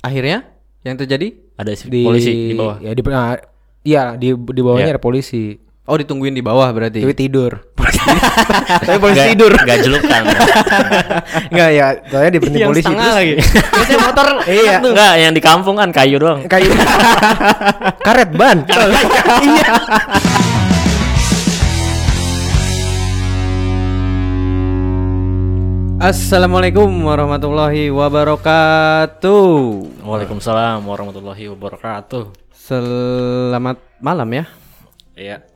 Akhirnya 0.00 0.44
yang 0.80 0.94
terjadi? 0.94 1.32
Ada 1.54 1.72
si 1.72 1.86
di 1.86 2.02
polisi 2.02 2.30
di 2.50 2.54
bawah. 2.54 2.76
Ya 2.78 2.90
di 2.90 3.02
nah, 3.04 3.38
iya 3.82 4.02
di 4.14 4.30
di 4.30 4.60
bawahnya 4.60 4.86
Iya. 4.86 4.94
ada 4.94 5.02
polisi. 5.02 5.56
Oh 5.84 5.94
ditungguin 5.94 6.32
di 6.32 6.40
bawah 6.40 6.68
berarti. 6.70 7.00
Tapi 7.00 7.12
tidur. 7.12 7.52
Tapi 8.80 8.96
polisi 8.96 9.20
Nggak- 9.20 9.30
tidur. 9.30 9.52
nggak 9.54 9.78
jelukan. 9.80 10.22
Enggak 11.48 11.70
ya, 11.78 11.86
soalnya 12.06 12.30
di 12.30 12.40
penting 12.40 12.60
yang 12.60 12.70
polisi 12.70 12.84
setengah 12.84 13.04
terus- 13.04 13.16
lagi. 13.16 13.34
Biasanya 13.70 14.00
motor 14.00 14.26
Iya. 14.60 14.74
Enggak, 14.80 15.12
yang 15.18 15.32
di 15.32 15.42
kampung 15.42 15.76
kan 15.76 15.88
kayu 15.90 16.16
doang. 16.16 16.40
kayu 16.44 16.68
karet 18.00 18.30
ban. 18.32 18.58
iya. 19.40 19.68
Assalamualaikum 26.04 26.84
warahmatullahi 27.08 27.88
wabarakatuh. 27.88 29.48
Waalaikumsalam 30.04 30.84
warahmatullahi 30.84 31.48
wabarakatuh. 31.48 32.28
Selamat 32.52 33.80
malam 34.04 34.28
ya. 34.28 34.44
Iya. 35.16 35.48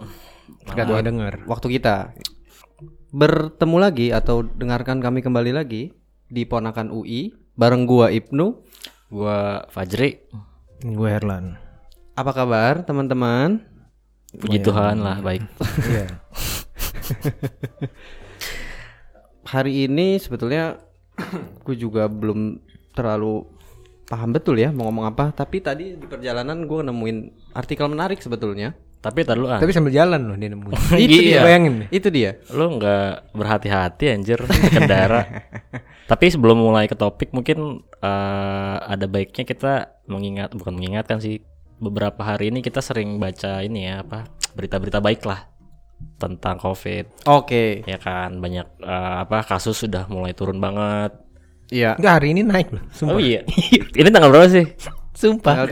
Yang 0.72 1.04
denger. 1.04 1.44
Waktu 1.44 1.66
kita 1.76 2.16
bertemu 3.12 3.76
lagi 3.76 4.08
atau 4.08 4.40
dengarkan 4.40 5.04
kami 5.04 5.20
kembali 5.20 5.52
lagi 5.52 5.92
di 6.32 6.48
Ponakan 6.48 6.96
UI 6.96 7.36
bareng 7.52 7.84
gua 7.84 8.08
Ibnu. 8.08 8.46
Gua 9.12 9.68
Fajri. 9.68 10.32
Gue 10.80 11.12
Herlan. 11.12 11.60
Apa 12.16 12.32
kabar 12.32 12.88
teman-teman? 12.88 13.68
Puji 14.32 14.64
Tuhan 14.64 15.04
lah, 15.04 15.20
baik. 15.20 15.44
Iya. 15.84 16.08
Hari 19.48 19.88
ini 19.88 20.20
sebetulnya 20.20 20.76
gue 21.64 21.76
juga 21.76 22.04
belum 22.06 22.60
terlalu 22.92 23.48
paham 24.08 24.32
betul 24.32 24.60
ya 24.60 24.68
mau 24.68 24.88
ngomong 24.92 25.08
apa. 25.08 25.32
Tapi 25.32 25.64
tadi 25.64 25.96
di 25.96 26.06
perjalanan 26.06 26.68
gue 26.68 26.80
nemuin 26.84 27.18
artikel 27.56 27.88
menarik 27.88 28.20
sebetulnya. 28.20 28.76
Tapi 28.98 29.22
tar 29.22 29.38
dulu 29.38 29.46
ah. 29.48 29.62
Tapi 29.62 29.70
sambil 29.70 29.94
jalan 29.94 30.20
loh 30.26 30.36
dia 30.36 30.50
nemuin. 30.52 30.74
itu 31.06 31.18
dia. 31.22 31.32
Iya. 31.32 31.40
Bayangin 31.46 31.74
nih. 31.80 31.88
Itu 31.88 32.08
dia. 32.12 32.30
Lu 32.52 32.76
nggak 32.76 33.32
berhati-hati 33.32 34.04
anjir 34.12 34.40
kendara. 34.74 35.22
Tapi 36.10 36.24
sebelum 36.28 36.60
mulai 36.60 36.84
ke 36.90 36.96
topik 36.98 37.32
mungkin 37.32 37.84
eh, 38.02 38.76
ada 38.84 39.06
baiknya 39.08 39.44
kita 39.48 39.72
mengingat 40.08 40.52
bukan 40.56 40.76
mengingatkan 40.76 41.20
sih 41.24 41.40
beberapa 41.78 42.20
hari 42.26 42.50
ini 42.50 42.58
kita 42.60 42.82
sering 42.82 43.22
baca 43.22 43.62
ini 43.62 43.86
ya 43.86 44.02
apa 44.02 44.26
berita-berita 44.58 44.98
baik 44.98 45.22
lah 45.22 45.46
tentang 46.16 46.58
COVID 46.58 47.30
Oke. 47.30 47.86
ya 47.86 47.94
kan 47.96 48.38
banyak 48.38 48.66
eh, 48.80 49.14
apa 49.22 49.46
kasus 49.46 49.78
sudah 49.78 50.06
mulai 50.06 50.34
turun 50.34 50.58
banget. 50.58 51.14
Iya. 51.68 51.94
Enggak 51.94 52.14
hari 52.18 52.28
ini 52.32 52.42
naik 52.42 52.68
loh. 52.72 52.82
Sumpah. 52.90 53.14
Oh 53.14 53.20
iya. 53.20 53.44
ini 54.00 54.08
tanggal 54.08 54.32
berapa 54.32 54.48
sih? 54.48 54.66
Sumpah. 55.12 55.68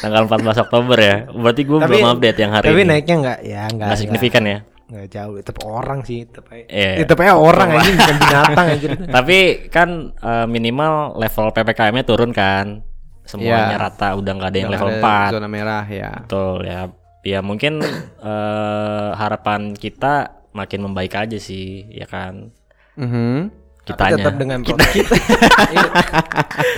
Tanggal 0.00 0.22
14 0.26 0.42
Oktober 0.64 0.98
ya. 0.98 1.16
Berarti 1.30 1.62
gue 1.62 1.78
belum 1.78 2.06
update 2.16 2.38
yang 2.40 2.52
hari 2.52 2.66
Tapi 2.66 2.80
ini. 2.82 2.88
naiknya 2.88 3.16
enggak 3.20 3.38
ya 3.44 3.60
enggak. 3.68 3.86
Nggak 3.92 4.00
signifikan 4.00 4.42
ya. 4.42 4.58
Enggak 4.90 5.06
jauh. 5.08 5.34
Tetap 5.38 5.58
orang 5.62 6.00
sih, 6.02 6.18
tetap 6.26 6.50
aja. 6.50 6.64
Iya. 6.66 6.90
Tetap 7.04 7.16
aja 7.22 7.32
orang 7.36 7.68
aja 7.70 7.88
bukan 7.92 8.16
binatang 8.18 8.66
aja. 8.66 8.86
Tapi 9.20 9.38
kan 9.68 9.88
eh, 10.10 10.46
minimal 10.48 10.92
level 11.14 11.46
PPKM-nya 11.52 12.04
turun 12.04 12.32
kan. 12.34 12.82
Semuanya 13.22 13.78
Iya. 13.78 13.78
rata 13.78 14.08
udah 14.18 14.32
nggak 14.34 14.50
ada 14.50 14.58
yang 14.58 14.70
Udah 14.72 14.80
level 14.82 14.90
ada 14.90 15.30
4. 15.30 15.34
Zona 15.38 15.48
merah 15.48 15.84
ya. 15.86 16.10
Betul 16.26 16.58
ya. 16.66 16.80
Ya 17.22 17.38
mungkin 17.40 17.78
eh, 18.30 19.10
harapan 19.14 19.74
kita 19.74 20.44
makin 20.52 20.84
membaik 20.84 21.14
aja 21.16 21.38
sih, 21.38 21.86
ya 21.88 22.04
kan. 22.04 22.50
Mhm. 22.98 23.62
Tapi 23.82 23.98
Kitanya. 23.98 24.14
tetap 24.14 24.34
dengan 24.38 24.58
protokol. 24.62 25.02
Iya. 25.74 25.90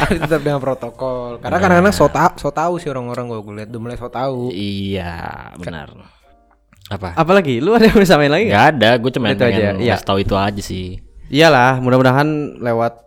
Tapi 0.00 0.14
tetap 0.24 0.40
dengan 0.40 0.60
protokol. 0.62 1.36
Karena 1.36 1.58
kadang-kadang 1.60 1.92
so, 1.92 2.08
ta- 2.08 2.32
so 2.40 2.48
tahu 2.48 2.80
sih 2.80 2.88
orang-orang 2.88 3.28
gue 3.28 3.40
gue 3.44 3.54
lihat 3.60 3.68
udah 3.68 3.82
mulai 3.82 3.96
so 4.00 4.08
tahu. 4.08 4.48
Iya, 4.48 5.12
benar. 5.60 5.92
Apa? 6.88 7.12
Apalagi 7.12 7.60
lu 7.60 7.76
ada 7.76 7.88
yang 7.88 7.96
mau 7.96 8.08
samain 8.08 8.32
lagi 8.32 8.48
nggak? 8.48 8.64
Ada, 8.76 8.90
gue 8.96 9.10
cuma 9.12 9.32
Itu 9.32 9.44
aja, 9.44 9.76
iya. 9.76 9.96
ngasih 9.96 10.08
tahu 10.08 10.18
itu 10.24 10.32
aja 10.32 10.62
sih. 10.64 11.00
Iyalah, 11.28 11.76
mudah-mudahan 11.80 12.56
lewat 12.60 13.04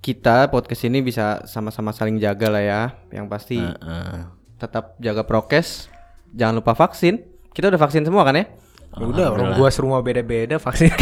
kita 0.00 0.48
podcast 0.48 0.84
ini 0.84 1.04
bisa 1.04 1.44
sama-sama 1.44 1.92
saling 1.92 2.16
jaga 2.16 2.48
lah 2.48 2.64
ya. 2.64 2.82
Yang 3.12 3.26
pasti 3.28 3.58
Heeh. 3.60 4.24
tetap 4.56 4.96
jaga 5.00 5.20
prokes. 5.24 5.92
Jangan 6.34 6.54
lupa 6.58 6.74
vaksin. 6.74 7.22
Kita 7.54 7.70
udah 7.70 7.78
vaksin 7.78 8.02
semua 8.02 8.26
kan 8.26 8.34
ya? 8.34 8.46
Ya 8.94 9.06
udah 9.06 9.26
orang 9.30 9.54
gua 9.54 9.70
serumah 9.70 10.02
beda-beda 10.02 10.58
vaksin. 10.58 10.90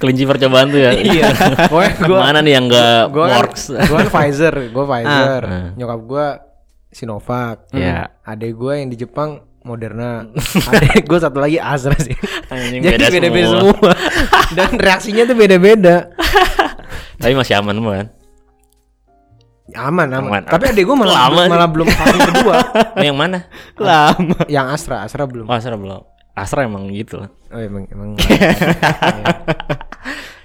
Kelinci 0.00 0.24
percobaan 0.26 0.70
tuh 0.70 0.80
ya. 0.82 0.90
Iya. 1.14 1.26
Pokoknya 1.66 1.92
gua 2.06 2.18
Mana 2.22 2.38
nih 2.42 2.52
yang 2.54 2.64
nggak 2.66 3.00
gua 3.10 3.24
kan, 3.26 3.36
works? 3.42 3.62
gua 3.70 3.96
kan 4.02 4.08
Pfizer, 4.10 4.54
gua 4.70 4.84
Pfizer. 4.84 5.42
Ah. 5.42 5.68
Nyokap 5.74 6.00
gua 6.02 6.26
Sinovac. 6.90 7.70
Iya. 7.70 8.10
Adek 8.22 8.52
gua 8.54 8.72
yang 8.78 8.88
di 8.90 8.98
Jepang 8.98 9.42
Moderna. 9.62 10.26
Adek 10.70 11.06
gua 11.06 11.18
satu 11.18 11.38
lagi 11.38 11.58
Astra 11.58 11.94
sih. 11.98 12.14
Anjing, 12.46 12.82
Jadi 12.82 12.94
beda 12.94 13.06
beda-beda 13.10 13.46
semua. 13.48 13.62
semua. 13.74 13.92
Dan 14.54 14.70
reaksinya 14.78 15.22
tuh 15.22 15.34
beda-beda. 15.34 15.96
Tapi 17.16 17.32
masih 17.34 17.54
aman 17.58 17.74
semua 17.74 17.92
kan? 17.98 18.06
Aman, 19.74 20.06
aman. 20.08 20.30
Aman. 20.30 20.42
Tapi 20.46 20.70
adek 20.70 20.86
gua 20.86 20.94
malah 20.94 21.14
Lama 21.26 21.42
malah 21.50 21.66
belum 21.66 21.86
vaksin 21.88 22.22
kedua. 22.22 22.54
Oh, 22.94 23.02
yang 23.08 23.18
mana? 23.18 23.50
Lama. 23.74 24.38
yang 24.46 24.70
Astra, 24.70 25.02
Astra 25.02 25.26
belum. 25.26 25.46
Oh, 25.46 25.54
Astra 25.54 25.74
belum. 25.74 26.06
Astra 26.36 26.62
emang 26.62 26.86
gitu 26.92 27.18
lah. 27.18 27.32
Oh 27.48 27.58
emang 27.58 27.88
emang. 27.88 28.14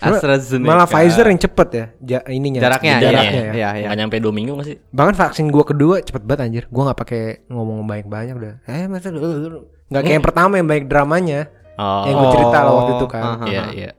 AstraZeneca. 0.01 0.65
Malah 0.65 0.87
Pfizer 0.89 1.29
yang 1.29 1.37
cepet 1.37 1.67
ya, 1.69 1.85
ja- 2.01 2.25
ininya. 2.25 2.57
Jaraknya, 2.57 2.97
jaraknya 2.97 3.29
iya, 3.29 3.45
ya. 3.45 3.53
iya, 3.53 3.69
iya. 3.77 3.85
Nggak 3.85 3.97
nyampe 4.01 4.15
dua 4.17 4.33
minggu 4.33 4.51
nggak 4.57 4.67
sih? 4.67 4.77
Bahkan 4.89 5.13
vaksin 5.13 5.45
gua 5.53 5.61
kedua 5.61 6.01
cepet 6.01 6.23
banget 6.25 6.41
anjir. 6.49 6.63
Gua 6.73 6.89
nggak 6.89 6.99
pakai 7.05 7.23
ngomong 7.45 7.85
banyak 7.85 8.07
banyak 8.09 8.33
udah. 8.33 8.53
Eh 8.65 8.89
masa 8.89 9.13
dulu 9.13 9.69
nggak 9.93 10.01
kayak 10.01 10.15
yang 10.17 10.25
pertama 10.25 10.53
yang 10.57 10.65
banyak 10.65 10.85
dramanya. 10.89 11.51
Oh, 11.77 12.03
Yang 12.05 12.15
gue 12.19 12.29
cerita 12.35 12.57
lah 12.61 12.73
waktu 12.73 12.91
itu 12.93 13.05
Oh, 13.05 13.09
kan. 13.09 13.23
iya 13.47 13.63
iya. 13.73 13.91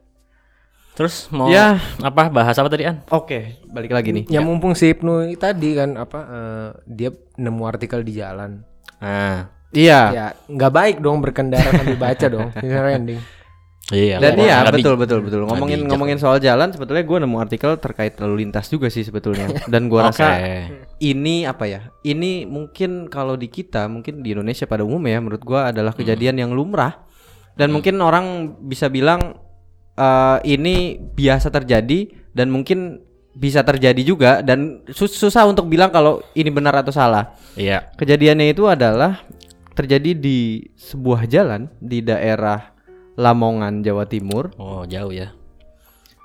Terus 0.93 1.25
mau 1.33 1.49
Ya. 1.49 1.81
apa 1.99 2.29
bahas 2.29 2.53
apa 2.53 2.69
tadi 2.69 2.85
An? 2.85 3.01
Oke, 3.09 3.57
balik 3.65 3.89
lagi 3.89 4.13
nih. 4.13 4.29
Yang 4.29 4.45
mumpung 4.45 4.77
si 4.77 4.93
Ibnu 4.93 5.25
tadi 5.35 5.73
kan 5.73 5.97
apa 5.97 6.19
eh, 6.21 6.69
dia 6.85 7.09
nemu 7.35 7.63
artikel 7.65 8.05
di 8.05 8.13
jalan. 8.13 8.61
Nah, 9.01 9.49
Iya. 9.73 10.01
Ya 10.13 10.25
nggak 10.47 10.69
baik 10.71 10.95
dong 11.01 11.17
berkendara 11.19 11.65
sambil 11.73 11.97
baca 11.97 12.25
dong. 12.29 12.53
Ini 12.61 12.93
ending. 12.93 13.21
iya. 13.91 14.15
Dan 14.21 14.37
iya 14.39 14.63
betul 14.69 14.95
betul 14.95 15.25
betul. 15.25 15.49
Ngomongin 15.49 15.89
ngomongin 15.89 16.15
soal 16.15 16.37
jalan 16.37 16.69
sebetulnya 16.71 17.03
gue 17.03 17.17
nemu 17.25 17.37
artikel 17.41 17.75
terkait 17.81 18.13
lalu 18.21 18.45
lintas 18.45 18.69
juga 18.69 18.87
sih 18.87 19.01
sebetulnya. 19.01 19.49
Dan 19.65 19.89
gue 19.89 19.97
Oke. 19.97 20.07
rasa 20.13 20.39
ini 21.01 21.43
apa 21.43 21.65
ya? 21.67 21.81
Ini 21.99 22.45
mungkin 22.45 23.09
kalau 23.09 23.33
di 23.33 23.49
kita 23.49 23.89
mungkin 23.89 24.21
di 24.21 24.37
Indonesia 24.37 24.69
pada 24.69 24.85
umumnya 24.85 25.17
menurut 25.19 25.41
gue 25.41 25.57
adalah 25.59 25.91
kejadian 25.91 26.37
yang 26.37 26.53
lumrah. 26.53 27.01
Dan 27.53 27.73
mungkin 27.73 27.97
orang 27.99 28.55
bisa 28.65 28.87
bilang 28.87 29.41
eh, 29.97 30.37
ini 30.45 30.97
biasa 30.99 31.49
terjadi 31.53 32.09
dan 32.33 32.49
mungkin 32.49 33.01
bisa 33.33 33.65
terjadi 33.65 34.01
juga 34.05 34.31
dan 34.45 34.85
sus- 34.93 35.17
susah 35.17 35.49
untuk 35.49 35.65
bilang 35.65 35.89
kalau 35.89 36.21
ini 36.37 36.53
benar 36.53 36.77
atau 36.85 36.93
salah. 36.93 37.33
Iya. 37.57 37.89
Kejadiannya 37.97 38.53
itu 38.53 38.69
adalah 38.69 39.25
terjadi 39.73 40.13
di 40.13 40.69
sebuah 40.77 41.25
jalan 41.25 41.65
di 41.81 42.05
daerah 42.05 42.73
Lamongan, 43.17 43.81
Jawa 43.81 44.05
Timur. 44.05 44.53
Oh, 44.57 44.85
jauh 44.85 45.13
ya. 45.13 45.33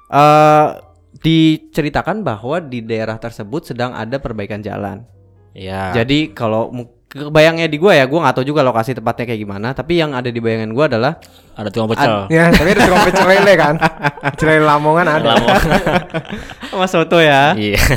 eh 0.09 0.69
diceritakan 1.19 2.23
bahwa 2.25 2.61
di 2.61 2.85
daerah 2.85 3.17
tersebut 3.17 3.73
sedang 3.73 3.93
ada 3.97 4.21
perbaikan 4.21 4.61
jalan. 4.61 5.05
Iya. 5.57 5.93
Jadi 6.05 6.33
kalau 6.33 6.71
kebayangnya 7.09 7.67
di 7.67 7.81
gua 7.81 7.97
ya, 7.97 8.05
gua 8.05 8.29
nggak 8.29 8.37
tahu 8.37 8.47
juga 8.47 8.61
lokasi 8.61 8.93
tepatnya 8.93 9.25
kayak 9.25 9.41
gimana. 9.41 9.73
Tapi 9.73 9.97
yang 9.97 10.13
ada 10.13 10.29
di 10.29 10.39
bayangan 10.39 10.71
gua 10.71 10.85
adalah 10.87 11.13
ada 11.57 11.69
tukang 11.73 11.89
pecel. 11.91 12.29
Ya 12.29 12.53
tapi 12.53 12.69
ada 12.77 12.83
tukang 12.85 13.05
pecel 13.09 13.27
lele 13.27 13.55
kan. 13.57 13.75
Pecel 14.37 14.47
lele 14.53 14.65
Lamongan 14.69 15.07
ada. 15.09 15.29
Lama. 15.35 15.57
Mas 16.79 16.93
Soto 16.93 17.19
ya. 17.19 17.57
Iya. 17.57 17.81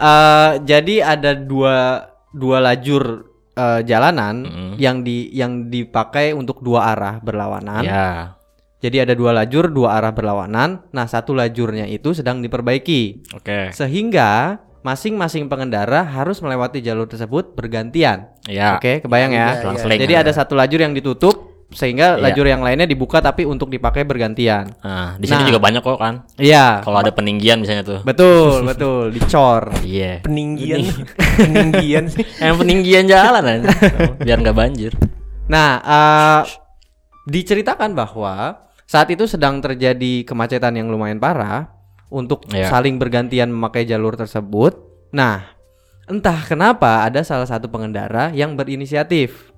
Eh, 0.00 0.50
jadi 0.64 1.04
ada 1.04 1.36
dua 1.36 2.08
dua 2.32 2.56
lajur 2.64 3.28
eh, 3.52 3.84
jalanan 3.84 4.48
Mm. 4.48 4.72
yang 4.80 4.96
di 5.04 5.28
yang 5.36 5.68
dipakai 5.68 6.32
untuk 6.32 6.64
dua 6.64 6.96
arah 6.96 7.20
berlawanan. 7.20 7.84
Ya. 7.84 8.08
Jadi 8.80 8.96
ada 9.04 9.12
dua 9.12 9.36
lajur, 9.36 9.68
dua 9.68 10.00
arah 10.00 10.16
berlawanan. 10.16 10.88
Nah, 10.88 11.04
satu 11.04 11.36
lajurnya 11.36 11.84
itu 11.84 12.16
sedang 12.16 12.40
diperbaiki. 12.40 13.28
Oke. 13.36 13.76
Sehingga 13.76 14.56
masing-masing 14.80 15.46
pengendara 15.46 16.00
harus 16.02 16.40
melewati 16.40 16.80
jalur 16.80 17.04
tersebut 17.04 17.52
bergantian. 17.52 18.32
Ya. 18.48 18.80
Oke, 18.80 19.04
kebayang 19.04 19.32
ya. 19.32 19.60
Selang-seling. 19.60 20.00
Jadi 20.00 20.14
ada 20.16 20.32
satu 20.32 20.56
lajur 20.56 20.80
yang 20.80 20.96
ditutup 20.96 21.52
sehingga 21.70 22.18
Iya. 22.18 22.22
lajur 22.26 22.46
yang 22.50 22.66
lainnya 22.66 22.82
dibuka 22.82 23.22
tapi 23.22 23.46
untuk 23.46 23.70
dipakai 23.70 24.02
bergantian. 24.02 24.74
Nah, 24.82 25.14
di 25.20 25.30
sini 25.30 25.46
Nah. 25.46 25.48
juga 25.54 25.60
banyak 25.62 25.82
kok 25.86 25.98
kan. 26.02 26.14
Iya. 26.34 26.82
Kalau 26.82 26.98
ada 26.98 27.14
peninggian 27.14 27.62
misalnya 27.62 27.86
tuh. 27.86 28.00
Betul, 28.02 28.64
betul, 28.70 29.14
dicor. 29.14 29.70
Iya. 29.86 30.24
Peninggian. 30.26 30.82
Peninggian 31.38 32.04
sih. 32.10 32.26
Yang 32.42 32.56
peninggian 32.58 33.04
jalan 33.06 33.44
aja. 33.46 33.68
Biar 34.18 34.38
nggak 34.42 34.56
banjir. 34.58 34.92
Nah, 35.46 35.70
eh, 35.78 36.42
diceritakan 37.28 37.94
bahwa 37.94 38.66
saat 38.88 39.06
itu 39.12 39.30
sedang 39.30 39.62
terjadi 39.62 40.26
kemacetan 40.26 40.74
yang 40.74 40.90
lumayan 40.90 41.22
parah 41.22 41.70
untuk 42.10 42.44
Iya. 42.50 42.68
saling 42.68 42.98
bergantian 42.98 43.48
memakai 43.48 43.86
jalur 43.86 44.18
tersebut. 44.18 44.76
Nah, 45.10 45.54
entah 46.04 46.42
kenapa 46.44 47.06
ada 47.06 47.22
salah 47.22 47.46
satu 47.46 47.70
pengendara 47.70 48.34
yang 48.34 48.58
berinisiatif. 48.58 49.48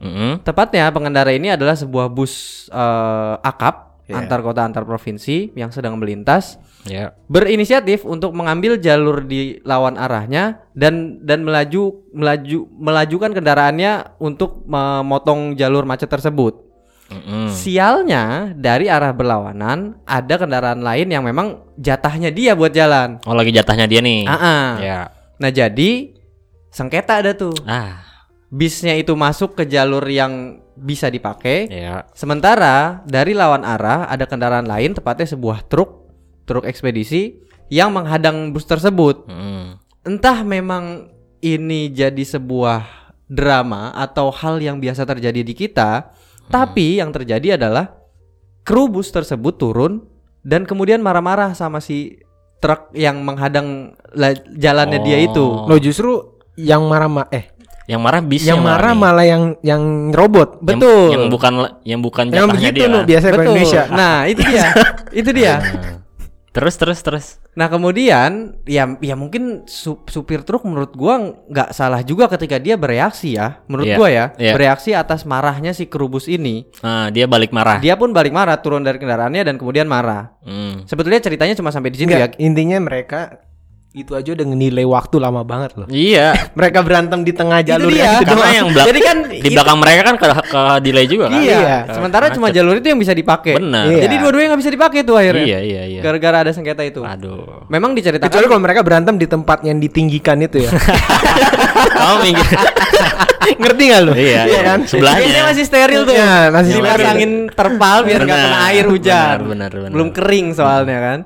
Mm-mm. 0.00 0.40
Tepatnya 0.42 0.88
pengendara 0.88 1.30
ini 1.30 1.52
adalah 1.52 1.76
sebuah 1.76 2.08
bus 2.08 2.66
eh, 2.70 3.34
akap 3.44 3.88
Iya. 4.08 4.24
antar 4.24 4.40
kota 4.40 4.64
antar 4.64 4.88
provinsi 4.88 5.52
yang 5.52 5.68
sedang 5.68 6.00
melintas 6.00 6.56
Ya. 6.88 7.12
berinisiatif 7.28 8.08
untuk 8.08 8.32
mengambil 8.32 8.80
jalur 8.80 9.20
di 9.20 9.60
lawan 9.68 10.00
arahnya 10.00 10.64
dan 10.72 11.20
dan 11.20 11.44
melaju 11.44 12.08
melaju 12.16 12.58
melajukan 12.72 13.36
kendaraannya 13.36 14.16
untuk 14.16 14.64
memotong 14.64 15.60
jalur 15.60 15.84
macet 15.84 16.08
tersebut. 16.08 16.67
Mm-mm. 17.08 17.48
Sialnya 17.48 18.52
dari 18.52 18.92
arah 18.92 19.16
berlawanan 19.16 20.04
ada 20.04 20.34
kendaraan 20.36 20.84
lain 20.84 21.08
yang 21.08 21.24
memang 21.24 21.72
jatahnya 21.80 22.28
dia 22.28 22.52
buat 22.52 22.72
jalan. 22.72 23.16
Oh 23.24 23.32
lagi 23.32 23.48
jatahnya 23.52 23.88
dia 23.88 24.04
nih. 24.04 24.28
Ah, 24.28 24.36
ah. 24.36 24.68
Ya. 24.76 25.00
Nah 25.40 25.48
jadi 25.48 26.12
sengketa 26.68 27.24
ada 27.24 27.32
tuh. 27.32 27.56
Ah. 27.64 28.04
Bisnya 28.52 28.96
itu 28.96 29.16
masuk 29.16 29.56
ke 29.56 29.64
jalur 29.64 30.04
yang 30.08 30.60
bisa 30.76 31.08
dipakai. 31.08 31.68
Ya. 31.68 32.04
Sementara 32.12 33.00
dari 33.08 33.32
lawan 33.32 33.64
arah 33.64 34.08
ada 34.08 34.28
kendaraan 34.28 34.68
lain 34.68 34.92
tepatnya 34.92 35.28
sebuah 35.32 35.64
truk 35.68 36.08
truk 36.44 36.64
ekspedisi 36.64 37.40
yang 37.72 37.92
menghadang 37.92 38.52
bus 38.52 38.68
tersebut. 38.68 39.28
Mm-mm. 39.28 39.80
Entah 40.04 40.40
memang 40.44 41.12
ini 41.44 41.92
jadi 41.92 42.24
sebuah 42.24 42.84
drama 43.28 43.92
atau 43.92 44.32
hal 44.32 44.56
yang 44.56 44.80
biasa 44.80 45.04
terjadi 45.04 45.44
di 45.44 45.52
kita, 45.52 46.16
tapi 46.48 46.98
yang 46.98 47.10
terjadi 47.10 47.56
adalah 47.56 47.94
kru 48.62 48.88
bus 48.88 49.08
tersebut 49.08 49.56
turun 49.56 50.04
dan 50.40 50.64
kemudian 50.64 50.98
marah-marah 50.98 51.52
sama 51.52 51.78
si 51.78 52.20
truk 52.58 52.90
yang 52.92 53.22
menghadang 53.22 53.92
la- 54.12 54.36
jalannya 54.50 55.00
dia 55.00 55.18
itu. 55.20 55.40
Oh. 55.40 55.64
Lo 55.64 55.76
justru 55.76 56.36
yang 56.54 56.84
marah 56.84 57.06
ma 57.06 57.24
eh 57.30 57.54
Yang 57.86 58.00
marah 58.02 58.20
bis 58.20 58.44
yang 58.44 58.60
marah 58.60 58.92
nih. 58.92 59.00
malah 59.00 59.24
yang 59.24 59.42
yang 59.62 59.82
robot. 60.10 60.60
Yang- 60.60 60.76
Betul. 60.76 61.08
Yang, 61.08 61.24
bukan 61.30 61.52
yang 61.82 62.00
bukan 62.02 62.24
Yang 62.28 62.46
begitu 62.52 62.76
dia. 62.84 63.00
biasa 63.02 63.24
Betul. 63.24 63.40
Indonesia. 63.40 63.82
Nah, 63.88 64.16
itu 64.26 64.42
dia. 64.44 64.64
itu 65.24 65.30
dia. 65.32 65.54
Nah. 66.48 66.54
Terus 66.54 66.74
terus 66.74 67.00
terus. 67.00 67.26
Nah 67.52 67.68
kemudian 67.68 68.56
ya 68.64 68.88
ya 68.98 69.14
mungkin 69.14 69.62
su- 69.64 70.00
supir 70.04 70.40
truk 70.40 70.62
menurut 70.62 70.90
gua 70.90 71.18
nggak 71.44 71.70
salah 71.70 72.00
juga 72.00 72.24
ketika 72.26 72.56
dia 72.56 72.74
bereaksi 72.74 73.34
ya 73.34 73.60
menurut 73.64 73.84
Iya, 73.84 73.96
gua 73.96 74.08
ya 74.08 74.24
iya. 74.34 74.52
bereaksi 74.52 74.90
atas 74.90 75.22
marahnya 75.22 75.70
si 75.70 75.84
kerubus 75.84 76.24
ini 76.24 76.66
Ah, 76.78 77.08
dia 77.08 77.26
balik 77.26 77.50
marah. 77.50 77.78
dia 77.78 77.94
pun 77.94 78.10
balik 78.10 78.30
marah 78.30 78.56
turun 78.56 78.80
dari 78.80 78.96
kendaraannya 78.96 79.44
dan 79.44 79.54
kemudian 79.54 79.84
marah 79.84 80.32
Hmm. 80.40 80.82
sebetulnya 80.84 81.20
ceritanya 81.20 81.52
cuma 81.52 81.68
sampai 81.68 81.90
di 81.90 81.98
situ 81.98 82.08
Enggak, 82.08 82.32
ya 82.32 82.40
intinya 82.40 82.78
mereka 82.80 83.42
itu 83.90 84.12
aja 84.12 84.30
udah 84.30 84.46
nilai 84.46 84.84
waktu 84.84 85.16
lama 85.16 85.40
banget 85.42 85.72
loh. 85.74 85.88
Iya. 85.88 86.36
Mereka 86.58 86.84
berantem 86.84 87.24
di 87.24 87.32
tengah 87.32 87.64
jalur 87.64 87.88
dia. 87.88 88.04
yang 88.04 88.12
itu 88.14 88.24
Karena 88.26 88.36
doang. 88.38 88.54
yang 88.54 88.68
belak- 88.68 88.86
Jadi 88.86 89.00
kan 89.00 89.16
di 89.24 89.36
itu- 89.40 89.50
belakang 89.50 89.78
mereka 89.78 90.00
kan 90.04 90.14
ke, 90.14 90.26
ke 90.44 90.62
delay 90.80 91.06
juga 91.06 91.24
kan. 91.26 91.40
iya 91.40 91.56
Iya. 91.58 91.78
sementara 91.90 92.24
cuma 92.30 92.46
jalur 92.48 92.74
itu 92.74 92.86
yang 92.86 92.96
bisa 92.96 93.12
dipakai 93.12 93.56
Benar. 93.56 93.84
Iya. 93.88 94.00
jadi 94.04 94.14
dua-duanya 94.20 94.48
nggak 94.48 94.60
bisa 94.60 94.70
dipakai 94.70 95.00
tuh 95.02 95.16
akhirnya 95.16 95.40
Iya 95.42 95.58
iya 95.62 95.82
iya. 95.88 96.00
gara-gara 96.00 96.36
ada 96.38 96.52
sengketa 96.52 96.84
itu 96.84 97.00
Aduh. 97.00 97.64
memang 97.66 97.90
diceritakan 97.92 98.28
Kecuali 98.28 98.46
kalau 98.46 98.62
mereka 98.62 98.80
berantem 98.82 99.14
di 99.16 99.26
tempat 99.26 99.58
yang 99.62 99.78
ditinggikan 99.78 100.36
itu 100.38 100.56
ya. 100.60 100.70
Kamu 101.88 102.16
minggir. 102.24 102.48
Ngerti 103.58 103.82
gak 103.88 104.00
lu? 104.04 104.12
Iya, 104.12 104.40
iya. 104.44 104.60
kan? 104.62 104.78
Sebelahnya. 104.84 105.24
Biasanya 105.24 105.44
masih 105.48 105.64
steril 105.64 106.00
tuh. 106.04 106.12
Iya, 106.12 106.52
masih 106.52 106.70
steril. 106.70 106.84
Dipasangin 106.92 107.32
terpal 107.48 107.96
biar 108.04 108.20
nggak 108.20 108.38
kena 108.38 108.58
air 108.68 108.84
hujan. 108.84 109.36
benar, 109.40 109.40
benar, 109.42 109.70
benar. 109.72 109.90
Belum 109.90 110.08
kering 110.12 110.46
soalnya 110.52 110.98
kan. 111.00 111.18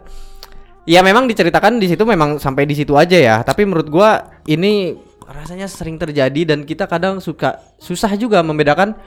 Ya 0.82 0.98
memang 0.98 1.30
diceritakan 1.30 1.78
di 1.78 1.86
situ 1.86 2.02
memang 2.02 2.42
sampai 2.42 2.66
di 2.66 2.74
situ 2.74 2.98
aja 2.98 3.14
ya. 3.14 3.36
Tapi 3.46 3.62
menurut 3.62 3.86
gua 3.86 4.42
ini 4.50 4.98
rasanya 5.22 5.70
sering 5.70 5.94
terjadi 5.96 6.42
dan 6.42 6.66
kita 6.66 6.90
kadang 6.90 7.22
suka 7.22 7.62
susah 7.78 8.10
juga 8.18 8.42
membedakan 8.42 8.98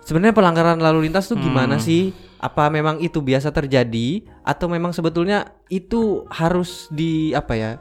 sebenarnya 0.00 0.32
pelanggaran 0.32 0.80
lalu 0.80 1.08
lintas 1.08 1.28
tuh 1.28 1.36
gimana 1.36 1.76
sih? 1.76 2.16
Apa 2.40 2.72
memang 2.72 3.00
itu 3.04 3.20
biasa 3.20 3.52
terjadi 3.52 4.24
atau 4.44 4.68
memang 4.68 4.92
sebetulnya 4.96 5.52
itu 5.68 6.24
harus 6.32 6.88
di 6.88 7.36
apa 7.36 7.52
ya? 7.52 7.72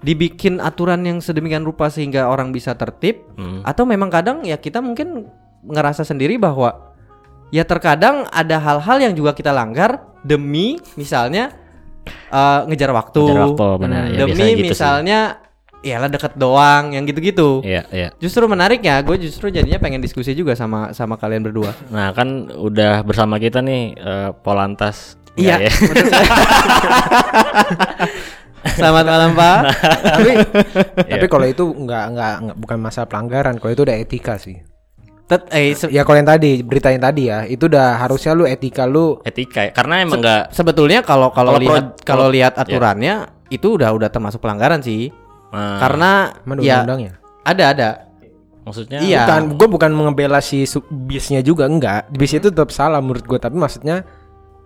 Dibikin 0.00 0.62
aturan 0.62 1.04
yang 1.04 1.18
sedemikian 1.20 1.66
rupa 1.66 1.90
sehingga 1.90 2.30
orang 2.30 2.54
bisa 2.54 2.72
tertib 2.78 3.20
Hmm. 3.36 3.60
atau 3.66 3.84
memang 3.84 4.08
kadang 4.08 4.46
ya 4.46 4.56
kita 4.56 4.78
mungkin 4.80 5.28
ngerasa 5.66 6.06
sendiri 6.06 6.38
bahwa 6.40 6.94
ya 7.50 7.66
terkadang 7.66 8.24
ada 8.30 8.56
hal-hal 8.62 8.96
yang 9.02 9.12
juga 9.12 9.34
kita 9.36 9.52
langgar 9.52 10.00
demi 10.24 10.80
misalnya 10.96 11.52
eh, 12.06 12.60
ngejar 12.66 12.90
waktu, 12.90 13.20
Ngejar 13.20 13.40
waktu, 13.44 13.68
benar. 13.78 14.02
Ya, 14.06 14.18
demi 14.22 14.32
gitu 14.32 14.44
sih. 14.56 14.64
misalnya 14.70 15.20
ya 15.80 15.96
lah 15.96 16.06
deket 16.06 16.36
doang 16.36 16.92
yang 16.92 17.04
gitu-gitu. 17.04 17.60
Iya 17.60 17.88
iya. 17.88 18.08
Justru 18.16 18.44
menariknya, 18.44 19.00
gue 19.00 19.16
justru 19.18 19.48
jadinya 19.48 19.76
pengen 19.76 19.98
diskusi 19.98 20.32
juga 20.32 20.52
sama 20.52 20.92
sama 20.92 21.16
kalian 21.16 21.40
berdua. 21.42 21.72
Nah 21.88 22.12
kan 22.12 22.28
udah 22.50 23.00
bersama 23.00 23.36
kita 23.36 23.60
nih 23.60 23.94
eh, 23.94 24.30
Polantas. 24.36 25.16
Iya. 25.34 25.56
Ya? 25.62 25.72
Selamat 28.70 29.04
malam 29.08 29.30
Pak. 29.32 29.58
tapi 30.04 30.30
Iya. 31.00 31.16
tapi 31.16 31.26
kalau 31.26 31.46
itu 31.48 31.64
nggak 31.64 32.04
nggak 32.12 32.34
nggak- 32.42 32.58
bukan 32.60 32.78
masalah 32.78 33.08
pelanggaran, 33.08 33.56
kalau 33.56 33.72
itu 33.72 33.82
udah 33.82 33.96
etika 33.96 34.36
sih. 34.36 34.60
Tet, 35.30 35.46
eh, 35.54 35.70
se- 35.72 35.86
Ya 35.88 36.02
kalau 36.02 36.18
yang 36.18 36.26
tadi 36.26 36.58
berita 36.60 36.90
yang 36.90 36.98
tadi 37.00 37.30
ya, 37.30 37.46
itu 37.46 37.70
udah 37.70 37.96
harusnya 37.96 38.34
lu 38.34 38.42
etika 38.44 38.82
lu 38.82 39.22
Etika 39.22 39.62
ya. 39.62 39.70
Karena 39.70 40.02
emang 40.02 40.18
nggak 40.18 40.50
sebetulnya 40.50 41.00
kalau 41.00 41.30
kalau 41.30 41.54
lihat 41.54 42.02
kalau 42.02 42.26
lihat 42.26 42.58
ya. 42.58 42.66
aturannya 42.66 43.14
itu 43.46 43.78
udah 43.78 43.94
udah 43.94 44.10
termasuk 44.10 44.42
pelanggaran 44.42 44.82
sih. 44.82 45.06
eh, 45.50 45.78
Karena 45.78 46.34
mana 46.42 46.58
ya 46.58 46.82
undang-undangnya? 46.82 47.12
ada 47.40 47.64
ada. 47.70 47.90
maksudnya 48.60 49.00
Iya. 49.00 49.24
Bukan, 49.24 49.42
gue 49.56 49.68
bukan 49.70 49.90
mengebela 49.90 50.38
si 50.38 50.62
bisnya 50.90 51.40
juga 51.40 51.64
enggak. 51.64 52.10
Bis 52.10 52.30
itu 52.30 52.50
tetap 52.50 52.68
salah 52.68 52.98
menurut 52.98 53.24
gue, 53.24 53.38
tapi 53.38 53.54
maksudnya 53.54 54.04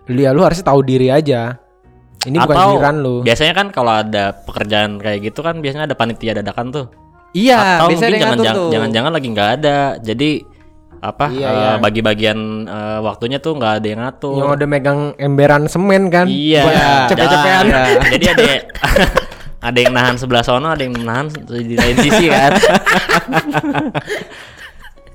lu 0.05 0.19
ya 0.19 0.29
lu 0.29 0.41
harusnya 0.41 0.65
tahu 0.65 0.81
diri 0.81 1.07
aja. 1.07 1.57
Ini 2.21 2.37
bukan 2.37 2.53
atau 2.53 2.69
giliran 2.73 2.95
lu. 2.99 3.15
biasanya 3.21 3.53
kan 3.53 3.67
kalau 3.69 3.93
ada 3.95 4.33
pekerjaan 4.35 4.97
kayak 4.97 5.23
gitu 5.23 5.39
kan 5.39 5.61
biasanya 5.61 5.85
ada 5.85 5.95
panitia 5.95 6.33
dadakan 6.35 6.73
tuh. 6.73 6.85
Iya, 7.31 7.57
atau 7.77 7.87
biasanya 7.87 8.09
mungkin 8.09 8.17
dia 8.17 8.25
jangan 8.43 8.71
jangan-jangan 8.71 9.11
lagi 9.13 9.27
nggak 9.29 9.49
ada. 9.55 9.77
Jadi 9.97 10.29
apa 11.11 11.25
Iya, 11.29 11.45
eh, 11.45 11.53
iya. 11.53 11.71
bagi-bagian 11.77 12.39
eh, 12.65 12.99
waktunya 13.03 13.37
tuh 13.37 13.59
nggak 13.59 13.73
ada 13.83 13.87
yang 13.87 14.01
ngatur. 14.01 14.37
Yang 14.39 14.49
udah 14.57 14.67
megang 14.67 14.99
emberan 15.21 15.63
semen 15.69 16.09
kan. 16.09 16.25
Iya. 16.25 16.63
Cepet-cepetan. 17.11 17.63
Iya. 17.67 17.83
Jadi 18.15 18.25
ada 18.31 18.43
ada 19.73 19.79
yang 19.81 19.93
nahan 19.97 20.15
sebelah 20.17 20.43
sono, 20.45 20.69
ada 20.69 20.83
yang 20.85 20.93
nahan 20.93 21.29
di 21.49 21.73
lain 21.73 21.95
sisi 22.01 22.25
kan. 22.29 22.51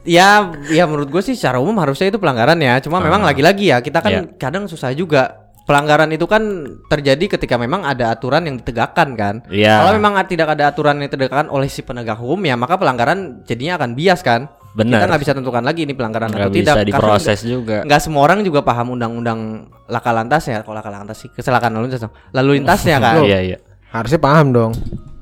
Ya, 0.01 0.49
ya 0.73 0.89
menurut 0.89 1.13
gue 1.13 1.21
sih 1.21 1.37
secara 1.37 1.61
umum 1.61 1.77
harusnya 1.77 2.09
itu 2.09 2.17
pelanggaran 2.17 2.57
ya. 2.57 2.81
Cuma 2.81 3.05
memang 3.05 3.21
lagi-lagi 3.21 3.69
ya 3.69 3.85
kita 3.85 4.01
kan 4.01 4.13
Iya. 4.13 4.23
kadang 4.41 4.65
susah 4.65 4.97
juga. 4.97 5.37
Pelanggaran 5.69 6.09
itu 6.11 6.25
kan 6.25 6.41
terjadi 6.89 7.37
ketika 7.37 7.55
memang 7.61 7.85
ada 7.85 8.11
aturan 8.11 8.43
yang 8.49 8.57
ditegakkan 8.59 9.13
kan. 9.15 9.45
Iya. 9.53 9.85
Kalau 9.85 9.93
memang 10.01 10.17
tidak 10.25 10.57
ada 10.57 10.73
aturan 10.73 10.99
yang 10.99 11.13
ditegakkan 11.13 11.53
oleh 11.53 11.69
si 11.69 11.85
penegak 11.85 12.17
hukum 12.17 12.41
ya 12.43 12.57
maka 12.57 12.81
pelanggaran 12.81 13.45
jadinya 13.45 13.77
akan 13.77 13.93
bias 13.93 14.25
kan. 14.25 14.49
Benar. 14.71 15.03
Kita 15.03 15.07
nggak 15.09 15.23
bisa 15.23 15.33
tentukan 15.35 15.63
lagi 15.63 15.81
ini 15.83 15.93
pelanggaran 15.93 16.31
Nggak 16.31 16.41
atau 16.41 16.51
tidak. 16.51 16.63
bisa 16.63 16.73
karena 16.73 16.89
diproses 16.89 17.39
juga. 17.43 17.77
nggak 17.83 18.01
semua 18.01 18.23
orang 18.23 18.39
juga 18.41 18.61
paham 18.61 18.95
undang-undang 18.95 19.41
laka 19.87 20.11
lantas 20.11 20.47
ya. 20.47 20.63
Kalau 20.63 20.77
laka 20.77 20.89
lantas 20.89 21.17
sih 21.19 21.29
kecelakaan 21.29 21.73
lalu 21.73 21.91
lintas. 21.91 22.07
Lalu 22.31 22.51
lintasnya 22.59 22.97
kan. 22.99 23.21
Iya 23.21 23.39
iya. 23.43 23.59
Harusnya 23.91 24.19
paham 24.19 24.47
dong. 24.51 24.73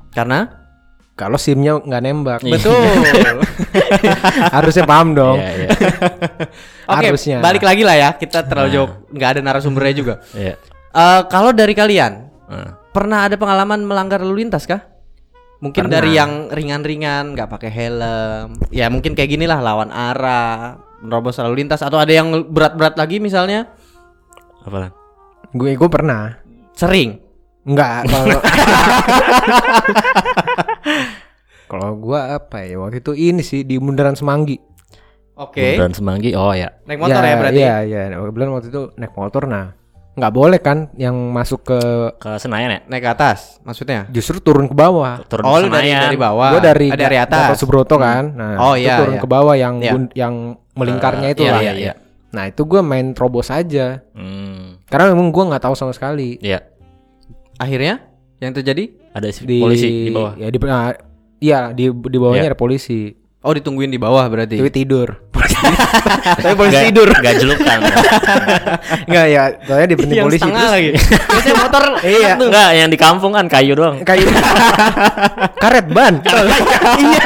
Karena 0.09 0.57
Kalau 1.13 1.35
simnya 1.35 1.75
nggak 1.75 2.01
nembak. 2.01 2.39
Iya. 2.41 2.55
betul. 2.55 2.79
harusnya 4.55 4.83
paham 4.85 5.11
dong. 5.11 5.35
Iya 5.35 5.51
iya. 5.51 5.69
Oke, 6.95 7.05
Harusnya. 7.05 7.37
balik 7.39 7.59
lagi 7.61 7.83
lah 7.83 7.95
ya. 7.97 8.09
Kita 8.15 8.43
terlalu 8.43 8.69
jauh 8.71 8.89
nggak 9.11 9.29
ada 9.35 9.41
narasumbernya 9.43 9.93
juga. 9.93 10.13
Iya. 10.31 10.55
Eh, 10.89 11.21
kalau 11.27 11.51
dari 11.51 11.73
kalian 11.73 12.31
Nah. 12.49 12.81
pernah 12.89 13.29
ada 13.29 13.37
pengalaman 13.37 13.85
melanggar 13.85 14.17
lalu 14.17 14.41
lintas 14.41 14.65
kah? 14.65 14.88
Mungkin 15.59 15.91
Pernah. 15.91 15.95
dari 15.99 16.15
yang 16.15 16.47
ringan-ringan, 16.47 17.35
nggak 17.35 17.51
pakai 17.51 17.67
helm. 17.67 18.55
Ya 18.71 18.87
mungkin 18.87 19.11
kayak 19.11 19.27
gini 19.35 19.43
lah 19.43 19.59
lawan 19.59 19.91
arah, 19.91 20.79
menerobos 21.03 21.35
lalu 21.43 21.67
lintas 21.67 21.83
atau 21.83 21.99
ada 21.99 22.15
yang 22.15 22.31
berat-berat 22.47 22.95
lagi 22.95 23.19
misalnya? 23.19 23.67
Apa? 24.63 24.95
Gue 25.51 25.75
gue 25.75 25.89
pernah. 25.91 26.39
Sering. 26.79 27.19
Enggak 27.67 28.07
kalau 28.07 28.39
Kalau 31.69 31.93
gua 32.01 32.41
apa 32.41 32.65
ya 32.65 32.81
waktu 32.81 32.97
itu 32.97 33.13
ini 33.13 33.45
sih 33.45 33.61
di 33.61 33.77
Bundaran 33.77 34.17
Semanggi. 34.17 34.57
Oke. 35.37 35.77
Bundaran 35.77 35.93
Semanggi. 35.93 36.33
Oh 36.33 36.49
ya. 36.49 36.73
Naik 36.89 36.97
motor 36.97 37.21
ya, 37.21 37.35
berarti. 37.37 37.61
Iya, 37.61 37.75
iya. 37.85 38.01
Kebetulan 38.17 38.49
waktu 38.49 38.67
itu 38.73 38.81
naik 38.97 39.13
motor 39.13 39.45
nah. 39.45 39.77
Nggak 40.19 40.33
boleh 40.35 40.59
kan 40.59 40.77
yang 40.93 41.15
masuk 41.31 41.63
ke 41.63 41.79
Ke 42.19 42.35
Senayan 42.35 42.69
ya? 42.69 42.79
Naik 42.85 43.01
ke 43.01 43.09
atas 43.09 43.57
maksudnya. 43.63 44.03
justru 44.11 44.37
turun 44.37 44.67
ke 44.67 44.75
bawah. 44.75 45.23
Turun 45.25 45.43
oh, 45.43 45.55
ke 45.55 45.71
dari 45.71 45.89
Senayan. 45.89 46.01
dari 46.05 46.17
bawah. 46.19 46.49
Gua 46.51 46.61
dari 46.61 46.87
dari 46.91 47.17
atas. 47.17 47.55
Gatot 47.55 47.57
Subroto 47.57 47.95
kan. 47.95 48.23
Nah, 48.35 48.55
Oh, 48.59 48.75
itu 48.75 48.83
iya, 48.83 48.99
turun 48.99 49.15
iya. 49.15 49.21
ke 49.23 49.27
bawah 49.27 49.55
yang 49.55 49.75
Iya. 49.79 49.91
bun- 49.91 50.13
yang 50.13 50.33
melingkarnya 50.75 51.27
itu 51.31 51.41
iya, 51.41 51.51
lah. 51.51 51.61
iya, 51.61 51.73
iya. 51.73 51.93
Nah, 52.29 52.45
itu 52.45 52.61
gua 52.61 52.83
main 52.83 53.15
terobos 53.15 53.47
aja. 53.47 54.03
Hmm. 54.11 54.77
Karena 54.85 55.09
memang 55.09 55.31
gua 55.31 55.49
nggak 55.49 55.63
tahu 55.63 55.73
sama 55.73 55.91
sekali. 55.91 56.35
Iya. 56.37 56.61
Akhirnya 57.55 58.03
yang 58.37 58.51
terjadi? 58.51 58.91
Ada 59.09 59.27
si- 59.31 59.43
di 59.43 59.57
polisi 59.57 59.87
di 60.05 60.11
bawah. 60.11 60.33
Ya 60.35 60.47
di 60.47 60.57
nah, 60.61 60.93
iya 61.39 61.59
di 61.71 61.87
di 61.87 62.17
bawahnya 62.17 62.45
Iya. 62.45 62.51
ada 62.51 62.59
polisi. 62.59 63.15
Oh 63.39 63.51
ditungguin 63.51 63.87
di 63.87 63.95
bawah 63.95 64.27
berarti. 64.27 64.59
Tapi 64.59 64.67
tidur. 64.69 65.28
Tapi 66.35 66.53
polisi 66.53 66.75
Nggak- 66.75 66.87
tidur. 66.87 67.07
nggak 67.09 67.35
jelukan. 67.37 67.79
Enggak 69.05 69.25
ya, 69.27 69.41
soalnya 69.63 69.87
di 69.87 69.95
berhenti 69.95 70.15
yang 70.15 70.27
polisi 70.27 70.41
setengah 70.41 70.59
terus 70.61 70.73
lagi. 70.73 70.89
Biasanya 71.29 71.55
motor 71.57 71.83
Iya. 71.99 72.29
Enggak, 72.37 72.69
yang 72.73 72.89
di 72.89 72.97
kampung 72.97 73.31
kan 73.31 73.45
kayu 73.45 73.73
doang. 73.73 73.95
kayu 74.01 74.25
karet 75.57 75.87
ban. 75.89 76.13
Iya. 76.99 77.23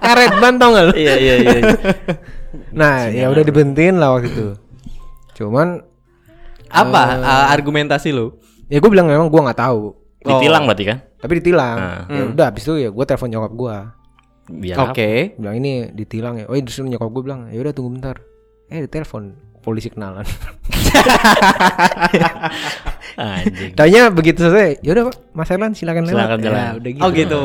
karet 0.00 0.32
ban 0.38 0.54
tau 0.56 0.70
gak 0.72 0.84
lu? 0.86 0.94
iya 0.94 1.14
iya 1.14 1.34
iya. 1.38 1.52
Nah, 2.70 3.06
ya 3.06 3.26
udah 3.28 3.42
dibentiin 3.42 3.96
lah 3.96 4.14
waktu 4.14 4.28
itu. 4.28 4.46
Cuman 5.34 5.82
apa 6.66 7.02
uh, 7.18 7.46
argumentasi 7.50 8.10
lu? 8.10 8.38
ya 8.66 8.78
gue 8.78 8.86
bilang 8.86 9.06
memang 9.06 9.26
gue 9.26 9.40
nggak 9.40 9.58
tahu. 9.58 9.98
Ditilang 10.20 10.62
berarti 10.62 10.84
kan? 10.86 10.98
Tapi 11.16 11.32
ditilang. 11.36 11.76
Ah. 11.76 12.02
Ya 12.06 12.22
udah 12.28 12.44
habis 12.46 12.62
itu 12.62 12.78
ya 12.78 12.88
gue 12.88 13.04
telepon 13.04 13.26
nyokap 13.28 13.52
gue. 13.52 13.76
Biar? 14.52 14.76
Oke. 14.84 15.34
Bilang 15.36 15.56
ini 15.56 15.72
ditilang 15.88 16.34
ya. 16.36 16.44
Oh, 16.44 16.56
justru 16.56 16.84
nyokap 16.84 17.06
gue 17.08 17.22
bilang, 17.22 17.40
"Ya 17.46 17.58
udah 17.58 17.70
tunggu 17.70 17.90
bentar." 17.94 18.16
Eh, 18.66 18.82
ditelepon 18.82 19.34
polisi 19.60 19.88
kenalan. 19.88 20.24
Anjing. 23.16 23.72
Tanya 23.74 24.08
begitu 24.08 24.40
selesai, 24.40 24.80
ya 24.80 24.90
udah 24.92 25.04
Pak, 25.06 25.16
Mas 25.32 25.50
Erlan 25.50 25.72
silakan 25.72 26.04
lewat. 26.04 26.16
Silakan 26.16 26.38
jalan. 26.40 26.56
Ya, 26.56 26.70
udah 26.74 26.90
gitu. 26.90 27.02
Oh 27.02 27.10
gitu. 27.10 27.42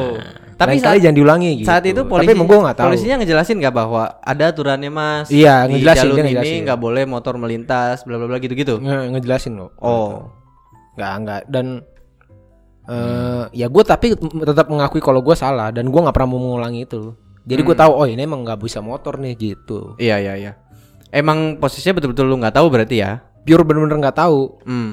Tapi 0.55 0.71
Lain 0.71 0.79
saat, 0.79 0.87
kali 0.87 0.99
jangan 1.03 1.17
diulangi 1.17 1.51
gitu. 1.53 1.67
saat 1.67 1.83
itu 1.83 2.01
polisi 2.05 2.31
Tapi 2.31 2.39
gue 2.39 2.59
nggak 2.63 2.77
tahu. 2.79 2.87
polisinya 2.87 3.15
ngejelasin 3.19 3.57
nggak 3.59 3.75
bahwa 3.75 4.03
ada 4.23 4.43
aturannya 4.47 4.87
mas 4.87 5.27
Iya, 5.27 5.67
di 5.67 5.71
ngejelasin, 5.75 5.99
jalur 5.99 6.15
dia 6.15 6.23
ini 6.23 6.29
ngejelasin. 6.31 6.59
nggak 6.63 6.79
boleh 6.79 7.03
motor 7.03 7.33
melintas 7.35 7.97
bla 8.01 8.15
bla 8.15 8.23
bla 8.25 8.39
gitu 8.39 8.55
gitu 8.55 8.79
Nge- 8.79 9.11
ngejelasin 9.11 9.59
kok. 9.59 9.71
oh 9.77 10.31
Nggak 10.95 11.11
nggak 11.19 11.41
dan 11.51 11.83
eh 12.85 13.43
ya 13.53 13.67
gue 13.69 13.83
tapi 13.85 14.13
tetap 14.19 14.69
mengakui 14.69 15.01
kalau 15.01 15.21
gue 15.25 15.33
salah 15.33 15.73
dan 15.73 15.89
gue 15.89 15.99
nggak 16.01 16.15
pernah 16.15 16.29
mau 16.29 16.41
mengulangi 16.41 16.85
itu. 16.85 17.17
Jadi 17.45 17.61
gue 17.61 17.75
tahu 17.77 17.91
oh 17.93 18.05
ini 18.09 18.25
emang 18.25 18.41
nggak 18.41 18.57
bisa 18.61 18.81
motor 18.81 19.21
nih 19.21 19.37
gitu. 19.37 19.93
iya 20.01 20.17
iya 20.17 20.33
iya 20.33 20.51
emang 21.13 21.61
posisinya 21.61 22.01
betul 22.01 22.11
betul 22.11 22.25
lu 22.27 22.35
nggak 22.41 22.55
tahu 22.57 22.67
berarti 22.67 22.99
ya 22.99 23.21
Pure 23.45 23.61
bener-bener 23.61 24.01
nggak 24.01 24.17
tahu. 24.17 24.57
hmm. 24.65 24.91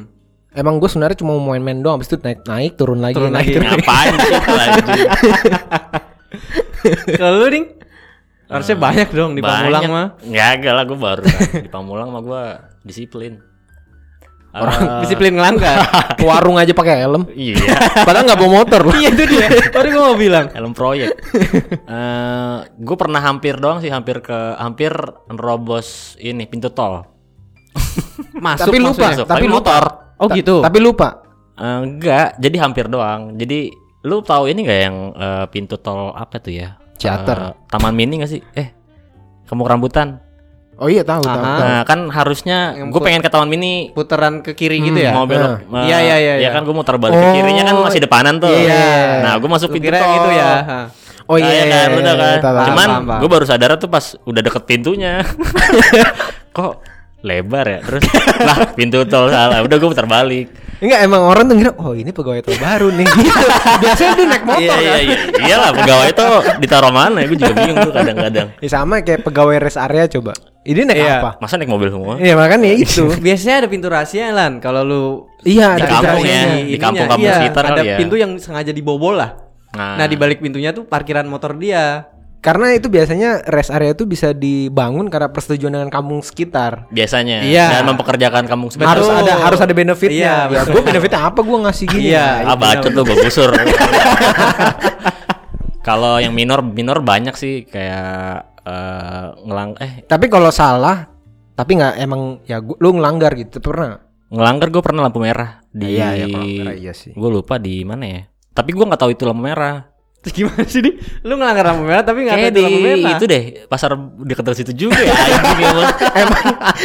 Emang 0.52 0.76
gue 0.76 0.84
sebenarnya 0.84 1.16
cuma 1.16 1.32
mau 1.32 1.56
main-main 1.56 1.80
doang, 1.80 1.96
habis 1.96 2.12
itu 2.12 2.20
naik 2.20 2.44
naik 2.44 2.76
turun 2.76 3.00
lagi. 3.00 3.16
Turun 3.16 3.32
naik, 3.32 3.56
lagi. 3.56 3.64
Ngapain 3.64 4.12
sih 4.20 4.32
itu 4.36 4.52
anjing? 4.52 5.08
kalau 7.20 7.36
lu 7.40 7.48
ding 7.48 7.66
harusnya 8.52 8.76
banyak 8.76 9.08
dong 9.16 9.32
di 9.32 9.40
Pamulang 9.40 9.88
mah 9.88 10.06
Nggak 10.20 10.48
agak 10.60 10.72
lah 10.76 10.84
gue 10.84 10.98
baru 11.00 11.22
kan. 11.24 11.40
Di 11.64 11.70
Pamulang 11.72 12.08
mah 12.12 12.20
gue 12.20 12.42
disiplin. 12.84 13.40
Orang 14.54 14.78
Eh, 14.78 15.00
disiplin 15.00 15.32
ngelanggar 15.32 15.80
Ke 16.18 16.24
warung 16.24 16.56
aja 16.56 16.70
pakai 16.70 17.00
helm. 17.00 17.24
Iya. 17.28 17.56
Padahal 18.06 18.24
nggak 18.24 18.38
bawa 18.38 18.50
motor 18.54 18.80
loh. 18.82 18.94
iya 18.94 19.08
itu 19.08 19.24
dia 19.26 19.48
tadi 19.68 19.88
gua 19.88 20.02
mau 20.06 20.16
bilang 20.16 20.46
Helm 20.50 20.72
proyek. 20.72 21.10
Eh, 21.88 22.56
gue 22.74 22.96
pernah 22.96 23.20
hampir 23.20 23.56
doang 23.56 23.78
sih, 23.78 23.88
hampir 23.88 24.20
ke 24.20 24.32
hampir 24.54 24.92
nerobos 25.26 25.88
ini 26.16 26.44
pintu 26.44 26.68
tol. 26.68 27.04
masuk 28.34 28.68
tapi 28.68 28.78
lupa, 28.78 28.88
maksudnya. 29.06 29.24
tapi 29.24 29.32
Tapi 29.34 29.46
lupa. 29.46 29.56
motor. 29.58 29.82
oh 30.16 30.26
Ta- 30.26 30.34
gitu 30.34 30.54
Tapi 30.60 30.78
lupa. 30.78 31.08
Eh, 31.54 31.78
enggak, 31.82 32.28
jadi 32.36 32.56
hampir 32.58 32.86
doang. 32.86 33.34
Jadi 33.34 33.68
lu 34.02 34.20
tahu 34.20 34.46
ini 34.46 34.60
nggak 34.62 34.80
yang 34.80 34.96
eh, 35.12 35.44
pintu 35.48 35.76
tol 35.76 36.10
apa 36.10 36.36
tuh 36.36 36.52
ya? 36.52 36.76
Ciater. 36.94 37.38
Eh, 37.38 37.52
Taman 37.66 37.92
Mini 37.92 38.18
gak 38.18 38.30
sih? 38.30 38.40
Eh, 38.52 38.68
kamu 39.44 39.62
rambutan. 39.62 40.20
Oh 40.74 40.88
iya 40.88 41.02
tahu 41.02 41.20
tahu. 41.20 41.36
Aha. 41.36 41.46
tahu. 41.46 41.60
Nah, 41.62 41.80
kan 41.84 41.98
harusnya 42.08 42.58
Yang 42.74 42.88
gue 42.90 43.00
pengen 43.02 43.20
ke 43.20 43.28
Taman 43.28 43.46
Mini 43.46 43.92
putaran 43.92 44.40
ke 44.40 44.52
kiri 44.52 44.80
gitu 44.80 44.98
ya 44.98 45.12
mau 45.12 45.24
belok. 45.24 45.68
Nah. 45.68 45.84
eh, 45.84 45.86
Iya, 45.86 45.98
iya, 46.00 46.16
iya, 46.16 46.34
Ya 46.34 46.38
iya. 46.38 46.50
kan 46.50 46.62
gue 46.62 46.72
muter 46.72 46.96
balik 46.96 47.12
ke 47.12 47.20
Oh, 47.20 47.32
kirinya 47.32 47.62
kan 47.62 47.74
masih 47.82 48.00
depanan 48.00 48.34
tuh. 48.36 48.50
iya. 48.50 49.20
Nah, 49.20 49.32
gue 49.36 49.46
masuk 49.46 49.68
pintu 49.70 49.88
tol. 49.88 50.00
gitu 50.00 50.30
ya 50.32 50.50
Ha. 50.62 50.78
Oh 51.24 51.36
iya, 51.38 51.46
Nah, 51.46 51.52
ya 51.52 51.54
iya, 51.54 51.62
kan, 51.62 51.86
iya, 51.86 51.98
udah 51.98 52.14
iya, 52.14 52.34
kan. 52.40 52.64
Cuman 52.66 52.88
gue 53.20 53.28
baru 53.30 53.44
sadar 53.44 53.70
tuh 53.76 53.86
pas 53.86 54.04
udah 54.22 54.42
deket 54.42 54.62
pintunya. 54.64 55.22
Kok 56.56 56.72
lebar 57.22 57.64
ya? 57.64 57.78
Terus 57.80 58.02
lah 58.48 58.58
pintu 58.74 59.02
tol 59.06 59.30
salah. 59.30 59.62
Udah 59.62 59.76
gue 59.78 59.88
muter 59.88 60.06
balik. 60.06 60.46
Enggak 60.82 61.00
emang 61.06 61.22
orang 61.22 61.46
tuh 61.46 61.54
ngira 61.54 61.72
oh 61.78 61.94
ini 61.94 62.10
pegawai 62.10 62.42
tol 62.42 62.58
baru 62.58 62.90
nih 62.90 63.06
gitu. 63.22 63.46
Biasanya 63.78 64.12
dia 64.18 64.26
naik 64.26 64.44
motor 64.44 64.60
Iya 64.60 64.74
iya 64.74 64.90
kan. 64.90 65.02
iya. 65.06 65.16
Iyalah 65.46 65.70
pegawai 65.78 66.08
itu 66.10 66.26
ditaruh 66.58 66.92
mana? 66.92 67.18
Gue 67.22 67.38
juga 67.38 67.54
bingung 67.54 67.78
tuh 67.80 67.94
kadang-kadang. 67.94 68.48
Ya 68.58 68.68
sama 68.68 68.94
kayak 69.00 69.22
pegawai 69.22 69.56
rest 69.62 69.78
area 69.78 70.04
coba. 70.10 70.34
Ini 70.62 70.86
naik 70.86 70.98
Iya. 70.98 71.14
apa? 71.22 71.30
Masa 71.38 71.54
naik 71.58 71.70
mobil 71.70 71.90
semua? 71.90 72.18
Iya 72.18 72.34
makanya 72.34 72.70
itu. 72.74 73.06
biasanya 73.26 73.66
ada 73.66 73.68
pintu 73.70 73.86
rahasia 73.86 74.34
lan 74.34 74.58
kalau 74.58 74.82
lu 74.82 75.02
iya, 75.42 75.78
Di 75.78 75.82
ada 75.82 75.86
kampung 75.86 76.22
ya, 76.26 76.42
di 76.42 76.50
ininya, 76.74 76.78
kampung-kampung 76.82 77.26
iya, 77.26 77.34
sekitar 77.38 77.64
ada 77.66 77.82
ya. 77.82 77.96
pintu 77.98 78.14
yang 78.18 78.30
sengaja 78.38 78.70
dibobol 78.74 79.14
lah 79.14 79.38
Nah, 79.72 79.96
nah 79.96 80.04
di 80.04 80.20
balik 80.20 80.44
pintunya 80.44 80.68
tuh 80.68 80.84
parkiran 80.84 81.24
motor 81.24 81.56
dia 81.56 82.04
Karena 82.42 82.74
itu 82.74 82.90
biasanya 82.90 83.46
rest 83.46 83.70
area 83.70 83.94
itu 83.94 84.02
bisa 84.02 84.34
dibangun 84.34 85.06
karena 85.06 85.30
persetujuan 85.30 85.70
dengan 85.72 85.86
kampung 85.88 86.18
sekitar. 86.20 86.90
biasanya 86.90 87.46
Iya. 87.46 87.78
dan 87.78 87.86
mempekerjakan 87.86 88.50
kampung 88.50 88.66
Betul. 88.68 88.82
Harus 88.82 89.06
sekitar. 89.06 89.22
ada 89.22 89.34
harus 89.40 89.60
ada 89.62 89.70
benefitnya. 89.70 90.50
Iya, 90.50 90.50
ya, 90.50 90.60
gue 90.66 90.82
benefitnya 90.82 91.20
apa? 91.22 91.38
Gue 91.38 91.58
ngasih 91.62 91.86
gini. 91.86 92.10
Iya. 92.10 92.26
Nah, 92.42 92.50
Ah 92.50 92.56
bacot 92.58 92.90
tuh 92.90 93.02
gue 93.06 93.16
gusur. 93.22 93.50
Kalau 95.82 96.18
yang 96.18 96.30
minor 96.30 96.62
minor 96.62 96.98
banyak 96.98 97.34
sih 97.34 97.62
kayak 97.62 98.58
eh, 98.62 99.26
ngelang 99.42 99.74
eh 99.78 100.02
Tapi 100.02 100.26
kalau 100.26 100.50
salah, 100.50 101.10
tapi 101.52 101.74
nggak 101.74 101.94
emang 101.98 102.42
ya 102.42 102.58
gua, 102.58 102.78
lu 102.78 102.94
ngelanggar 102.94 103.34
gitu 103.34 103.58
pernah? 103.58 103.98
ngelanggar 104.32 104.72
gue 104.72 104.80
pernah 104.80 105.04
lampu 105.04 105.20
merah 105.20 105.60
di 105.68 105.92
Iya, 105.92 106.08
iya, 106.16 106.26
kalau 106.26 106.48
merah 106.48 106.72
iya 106.72 106.92
sih. 106.96 107.12
gue 107.12 107.28
lupa 107.28 107.60
di 107.60 107.84
mana 107.84 108.08
ya 108.08 108.22
tapi 108.48 108.72
gue 108.72 108.80
nggak 108.80 108.96
tahu 108.96 109.12
itu 109.12 109.28
lampu 109.28 109.44
merah 109.44 109.91
gimana 110.24 110.62
sih 110.64 110.78
nih 110.78 110.94
lu 111.20 111.34
ngelanggar 111.34 111.64
lampu 111.66 111.82
merah 111.82 112.00
tapi 112.00 112.22
nggak 112.22 112.36
tahu 112.36 112.44
itu 112.44 112.52
di 112.52 112.62
lampu 112.62 112.78
merah 112.80 113.12
itu 113.12 113.24
deh 113.26 113.42
pasar 113.66 113.90
dekat 114.20 114.44
dari 114.44 114.56
situ 114.56 114.72
juga 114.78 114.94
ya 114.96 115.10
emang. 115.10 115.56
emang 116.22 116.42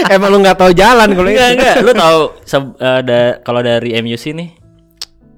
emang 0.10 0.30
lu 0.32 0.38
nggak 0.40 0.58
tahu 0.58 0.72
jalan 0.74 1.08
kalau 1.12 1.28
enggak 1.28 1.48
itu. 1.48 1.56
enggak 1.56 1.76
lu 1.80 1.92
tahu 2.04 2.20
da- 3.04 3.38
kalau 3.40 3.62
dari 3.62 3.94
MUC 3.96 4.24
nih 4.34 4.50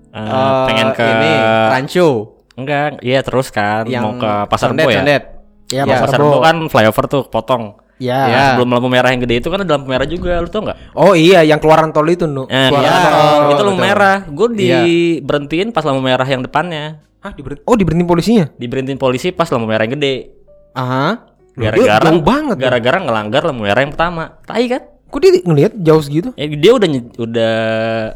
eh, 0.10 0.18
Eh, 0.18 0.62
pengen 0.66 0.88
ke 0.92 1.04
ini 1.04 1.32
rancho 1.70 2.08
enggak 2.56 3.00
iya 3.00 3.20
terus 3.20 3.48
kan 3.50 3.84
yang 3.84 4.04
mau 4.06 4.16
ke 4.16 4.32
pasar 4.48 4.72
Rebo 4.72 4.88
ya 4.88 4.98
condet. 4.98 5.24
Ya, 5.70 5.84
Iya. 5.84 6.02
Pasar. 6.02 6.18
Rebo 6.18 6.40
kan 6.40 6.56
flyover 6.66 7.06
tuh 7.06 7.24
potong 7.26 7.76
Ya. 8.00 8.16
Ya. 8.26 8.44
Sebelum 8.50 8.72
lampu 8.72 8.88
merah 8.88 9.12
yang 9.12 9.20
gede 9.20 9.44
itu 9.44 9.52
kan 9.52 9.60
ada 9.60 9.76
lampu 9.76 9.92
merah 9.92 10.08
juga 10.08 10.40
lu 10.40 10.48
tau 10.48 10.64
nggak 10.64 10.96
Oh 10.96 11.12
iya, 11.12 11.44
yang 11.44 11.60
keluaran 11.60 11.92
tol 11.92 12.08
itu 12.08 12.24
nu. 12.24 12.48
Eh, 12.48 12.72
Keluaran 12.72 12.88
iya, 12.88 13.10
tol. 13.12 13.52
itu 13.52 13.62
lampu 13.62 13.82
merah. 13.82 14.18
Gue 14.24 14.48
Iya. 14.56 14.80
diberhentiin 14.80 15.70
pas 15.70 15.84
lampu 15.84 16.00
merah 16.00 16.24
yang 16.24 16.40
depannya. 16.40 17.04
Ah, 17.20 17.32
diberhenti. 17.32 17.64
Oh, 17.64 17.76
diberhenti 17.76 18.06
polisinya. 18.06 18.46
Diberhentiin 18.54 18.96
polisi 18.96 19.30
pas 19.30 19.48
lampu 19.48 19.66
merah 19.66 19.84
yang 19.84 19.96
gede. 19.96 20.32
Aha. 20.72 21.28
Gara-gara 21.54 22.08
jauh 22.08 22.24
banget 22.24 22.56
dong. 22.56 22.64
Gara-gara 22.64 22.98
ngelanggar 22.98 23.42
lampu 23.44 23.62
merah 23.64 23.82
yang 23.82 23.92
pertama. 23.92 24.40
Tai 24.42 24.66
kan? 24.66 24.82
Kok 25.10 25.20
dia 25.20 25.32
ngelihat 25.42 25.72
jauh 25.76 26.00
segitu? 26.00 26.30
Ya, 26.34 26.46
dia 26.48 26.72
udah 26.72 26.88
udah 27.18 27.56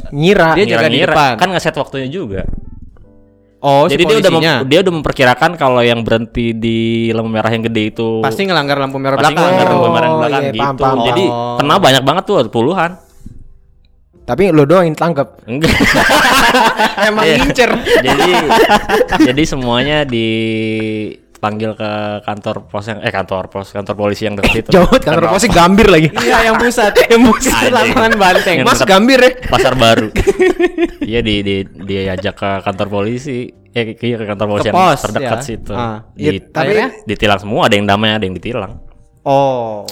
Ngira. 0.10 0.50
Dia 0.54 0.64
jaga 0.64 0.88
di 0.88 0.96
ngira-ngira. 0.96 1.12
depan. 1.12 1.34
Kan 1.36 1.50
ngeset 1.52 1.76
waktunya 1.76 2.08
juga. 2.08 2.48
Oh, 3.60 3.88
Jadi 3.88 3.96
si 3.96 4.06
dia 4.06 4.18
udah 4.20 4.28
polisinya. 4.30 4.54
dia 4.68 4.80
udah 4.80 4.94
memperkirakan 4.94 5.52
kalau 5.56 5.80
yang 5.80 6.04
berhenti 6.04 6.52
di 6.52 6.78
lampu 7.10 7.32
merah 7.32 7.48
yang 7.48 7.64
gede 7.64 7.96
itu 7.96 8.20
pasti 8.20 8.44
ngelanggar 8.44 8.76
lampu 8.76 9.00
merah 9.00 9.16
pasti 9.16 9.32
belakang. 9.32 9.40
ngelanggar 9.42 9.68
lampu 9.70 9.80
Oh, 9.82 9.88
merah 9.90 10.04
yang 10.06 10.20
belakang 10.20 10.44
iya, 10.44 10.52
gitu. 10.52 10.60
paham, 10.60 10.76
paham, 10.76 10.98
Jadi 11.08 11.24
kena 11.58 11.76
banyak 11.80 12.04
banget 12.04 12.24
tuh 12.24 12.36
puluhan. 12.48 12.92
Tapi 14.24 14.50
lo 14.50 14.64
doang 14.64 14.86
yang 14.86 14.96
tangkap. 14.96 15.36
Enggak. 15.44 15.72
Emang 17.08 17.24
Iya. 17.24 17.36
ngincer. 17.38 17.72
jadi 18.00 18.30
jadi 19.22 19.44
semuanya 19.44 19.98
dipanggil 20.08 21.74
ke 21.74 21.92
kantor 22.22 22.56
pos 22.66 22.86
yang 22.86 23.00
eh 23.00 23.10
kantor 23.10 23.48
pos 23.48 23.68
kantor 23.70 23.96
polisi 23.98 24.24
yang 24.24 24.36
dekat 24.36 24.64
itu 24.64 24.70
Jauh 24.72 24.88
kantor 24.88 25.28
polisi 25.30 25.50
Gambir 25.50 25.88
lagi. 25.88 26.08
Iya, 26.16 26.38
yang 26.46 26.56
pusat. 26.56 26.96
yang 27.04 27.22
pusat 27.26 27.68
lapangan 27.70 28.14
banteng. 28.16 28.58
Mas 28.64 28.80
Gambir 28.82 29.20
ya. 29.20 29.32
pasar 29.46 29.76
baru 29.76 30.08
iya 31.04 31.20
di 31.20 31.44
di 31.44 31.56
dia 31.84 32.14
ajak 32.14 32.34
ke 32.34 32.50
kantor 32.64 32.88
polisi 32.90 33.44
ya 33.70 33.84
ke, 33.84 34.00
ke 34.00 34.24
kantor 34.24 34.48
polisi 34.50 34.64
Ke 34.64 34.70
yang 34.70 34.78
pos, 34.80 35.00
terdekat 35.02 35.36
ya. 35.36 35.44
situ 35.44 35.72
Ah. 35.74 36.00
Di- 36.10 36.24
Iya, 36.24 36.32
tapi- 36.48 37.04
ditilang 37.04 37.40
semua 37.40 37.68
ada 37.68 37.76
yang 37.76 37.86
damai 37.86 38.14
ada 38.14 38.24
yang 38.24 38.34
ditilang 38.34 38.80
Oh. 39.24 39.84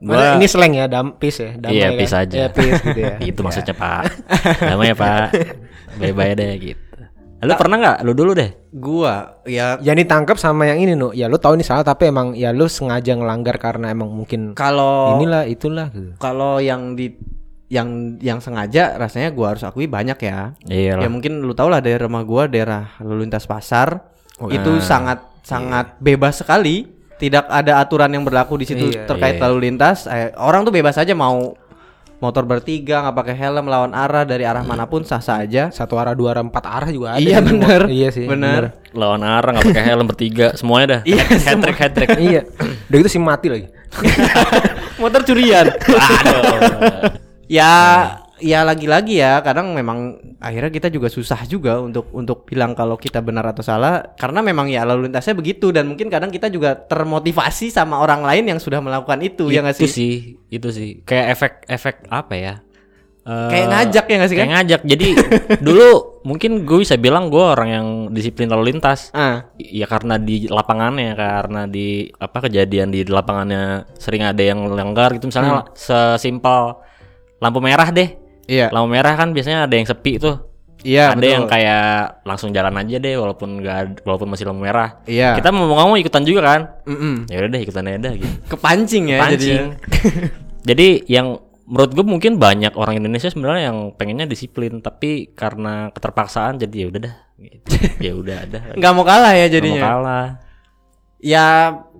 Mana 0.00 0.40
ini 0.40 0.48
slang 0.48 0.72
ya, 0.72 0.88
dam 0.88 1.12
pis 1.14 1.36
ya, 1.36 1.52
damai 1.54 1.76
Iya, 1.76 1.88
kan? 1.92 1.98
pis 2.00 2.12
aja. 2.16 2.36
Iya, 2.36 2.48
pis 2.48 2.72
gitu 2.80 3.00
ya. 3.00 3.14
itu 3.28 3.40
maksudnya 3.44 3.74
pak 3.74 4.02
damai 4.58 4.90
ya 4.90 4.96
pak 4.96 5.26
bye-bye 5.96 6.32
deh 6.32 6.52
gitu 6.56 6.80
lu 7.40 7.52
pernah 7.56 7.76
nggak 7.80 7.98
lu 8.04 8.12
dulu 8.12 8.32
deh 8.32 8.52
Gua 8.70 9.40
ya 9.48 9.80
Yang 9.80 10.04
ditangkap 10.04 10.36
sama 10.36 10.68
yang 10.68 10.76
ini 10.76 10.92
nu, 10.92 11.08
ya 11.10 11.24
lu 11.24 11.36
tahu 11.36 11.56
ini 11.56 11.64
salah 11.64 11.80
tapi 11.80 12.08
emang 12.08 12.36
ya 12.36 12.52
lu 12.52 12.68
sengaja 12.68 13.16
ngelanggar 13.16 13.56
karena 13.56 13.88
emang 13.88 14.12
mungkin 14.12 14.52
kalau 14.52 15.16
inilah 15.16 15.48
itulah 15.48 15.88
gitu. 15.88 16.12
kalau 16.20 16.60
yang 16.60 16.92
di 16.94 17.16
yang 17.68 18.20
yang 18.20 18.44
sengaja 18.44 18.96
rasanya 18.96 19.30
gua 19.30 19.54
harus 19.54 19.64
akui 19.64 19.86
banyak 19.86 20.20
ya. 20.20 20.52
iya 20.68 21.00
Ya 21.00 21.08
mungkin 21.08 21.40
lu 21.40 21.56
tau 21.56 21.72
lah 21.72 21.80
daerah 21.80 22.08
rumah 22.08 22.24
gua 22.24 22.44
daerah 22.44 22.92
lalu 23.00 23.24
lintas 23.24 23.48
pasar 23.48 24.10
Oh, 24.36 24.48
itu 24.48 24.72
nah. 24.72 24.80
sangat 24.80 25.18
sangat 25.44 25.86
bebas 26.00 26.40
sekali. 26.40 26.88
Tidak 27.20 27.44
ada 27.46 27.84
aturan 27.84 28.08
yang 28.08 28.24
berlaku 28.24 28.56
di 28.56 28.66
situ 28.66 28.88
Iya, 28.88 29.04
terkait 29.04 29.36
iya. 29.36 29.44
lalu 29.44 29.68
lintas. 29.68 30.08
Eh, 30.08 30.32
orang 30.40 30.64
tuh 30.64 30.72
bebas 30.72 30.96
aja 30.96 31.12
mau 31.12 31.52
motor 32.20 32.44
bertiga 32.44 33.00
nggak 33.00 33.16
pakai 33.16 33.34
helm 33.36 33.64
lawan 33.68 33.96
arah 33.96 34.28
dari 34.28 34.44
arah 34.44 34.60
mana 34.60 34.84
pun 34.84 35.00
sah 35.08 35.24
sah 35.24 35.40
aja 35.40 35.72
Satu 35.72 35.96
arah, 35.96 36.12
dua 36.12 36.36
arah, 36.36 36.44
empat 36.44 36.64
arah 36.64 36.88
juga 36.88 37.16
ada. 37.16 37.20
Iya, 37.20 37.44
bener. 37.44 37.80
Iya 37.92 38.08
sih. 38.08 38.24
Bener. 38.24 38.72
Lawan 38.96 39.20
arah 39.20 39.52
nggak 39.60 39.68
pakai 39.68 39.84
helm 39.84 40.06
bertiga 40.08 40.56
semuanya 40.56 40.86
dah. 40.98 41.00
Iya, 41.04 41.22
hat 41.28 41.58
trick 41.60 41.78
hat 41.78 41.92
trick. 41.92 42.08
iya. 42.16 42.40
Udah 42.88 42.96
gitu 43.04 43.10
sih 43.12 43.20
mati 43.20 43.48
lagi. 43.52 43.66
motor 45.00 45.24
curian 45.26 45.66
Aduh. 45.66 47.10
ya 47.50 47.72
ya 48.40 48.64
lagi-lagi 48.64 49.20
ya 49.20 49.44
kadang 49.44 49.76
memang 49.76 50.16
akhirnya 50.40 50.72
kita 50.72 50.88
juga 50.88 51.12
susah 51.12 51.44
juga 51.44 51.78
untuk 51.78 52.08
untuk 52.10 52.48
bilang 52.48 52.72
kalau 52.74 52.96
kita 52.96 53.20
benar 53.20 53.44
atau 53.52 53.60
salah 53.62 54.16
karena 54.16 54.40
memang 54.40 54.66
ya 54.66 54.82
lalu 54.88 55.06
lintasnya 55.08 55.36
begitu 55.36 55.70
dan 55.70 55.86
mungkin 55.86 56.08
kadang 56.08 56.32
kita 56.32 56.48
juga 56.48 56.74
termotivasi 56.74 57.70
sama 57.70 58.00
orang 58.00 58.24
lain 58.24 58.56
yang 58.56 58.58
sudah 58.58 58.80
melakukan 58.80 59.20
itu, 59.20 59.52
ya 59.52 59.60
nggak 59.60 59.76
itu 59.78 59.86
sih? 59.86 59.92
sih, 59.92 60.14
itu 60.48 60.68
sih. 60.72 60.90
Kayak 61.04 61.26
efek 61.36 61.52
efek 61.68 61.94
apa 62.08 62.34
ya? 62.34 62.54
Eh, 63.20 63.48
Kayak 63.52 63.66
ngajak 63.68 64.04
ya 64.08 64.14
nggak 64.16 64.30
sih 64.32 64.36
kan? 64.36 64.40
Kayak 64.48 64.54
ngajak. 64.56 64.80
Jadi 64.88 65.08
dulu 65.66 65.88
mungkin 66.24 66.64
gue 66.64 66.78
bisa 66.80 66.96
bilang 66.96 67.28
gue 67.28 67.44
orang 67.44 67.68
yang 67.68 67.86
disiplin 68.10 68.48
lalu 68.48 68.74
lintas. 68.74 69.12
Ah, 69.12 69.52
Ya 69.60 69.84
karena 69.84 70.16
di 70.16 70.48
lapangannya, 70.48 71.12
karena 71.14 71.68
di 71.68 72.08
apa 72.16 72.48
kejadian 72.48 72.88
di 72.90 73.04
lapangannya 73.04 73.86
sering 74.00 74.24
ada 74.24 74.40
yang 74.40 74.64
langgar 74.72 75.12
gitu 75.16 75.28
misalnya 75.28 75.68
sesimpel 75.76 76.80
lampu 77.40 77.60
merah 77.60 77.88
deh. 77.88 78.19
Iya. 78.50 78.66
Lampu 78.68 78.90
merah 78.90 79.14
kan 79.14 79.30
biasanya 79.30 79.64
ada 79.64 79.72
yang 79.72 79.86
sepi 79.86 80.18
tuh. 80.18 80.50
Iya, 80.80 81.12
ada 81.12 81.20
betul. 81.20 81.32
yang 81.36 81.44
kayak 81.44 81.84
langsung 82.24 82.50
jalan 82.50 82.72
aja 82.74 82.96
deh 82.96 83.12
walaupun 83.14 83.60
ad- 83.62 84.00
walaupun 84.00 84.26
masih 84.26 84.48
lampu 84.48 84.64
merah. 84.64 84.98
Iya. 85.04 85.36
Kita 85.36 85.52
mau 85.52 85.68
ngomong 85.68 86.00
ikutan 86.00 86.24
juga 86.24 86.40
kan? 86.42 86.60
Mm-mm. 86.84 87.28
Ya 87.28 87.36
udah 87.38 87.48
deh 87.48 87.60
ikutan 87.60 87.84
aja 87.84 87.98
dah 88.00 88.12
gitu. 88.16 88.34
kepancing 88.52 89.04
ya 89.06 89.18
Pancing. 89.20 89.36
jadinya. 89.38 89.76
Jadi 90.72 90.88
yang 91.06 91.36
menurut 91.64 91.92
gue 91.92 92.02
mungkin 92.02 92.32
banyak 92.36 92.74
orang 92.74 92.96
Indonesia 92.96 93.28
sebenarnya 93.28 93.70
yang 93.70 93.92
pengennya 93.94 94.24
disiplin 94.24 94.80
tapi 94.80 95.30
karena 95.30 95.94
keterpaksaan 95.94 96.58
jadi 96.58 96.74
ya 96.74 96.86
udah 96.90 97.00
dah. 97.06 97.14
Gitu. 97.38 97.68
ya 98.00 98.12
udah 98.12 98.36
ada. 98.40 98.58
nggak 98.80 98.92
mau 98.92 99.04
kalah 99.04 99.32
ya 99.32 99.46
Nggak 99.46 99.46
mau 99.46 99.54
jadinya. 99.54 99.82
kalah. 99.84 100.26
Ya 101.20 101.44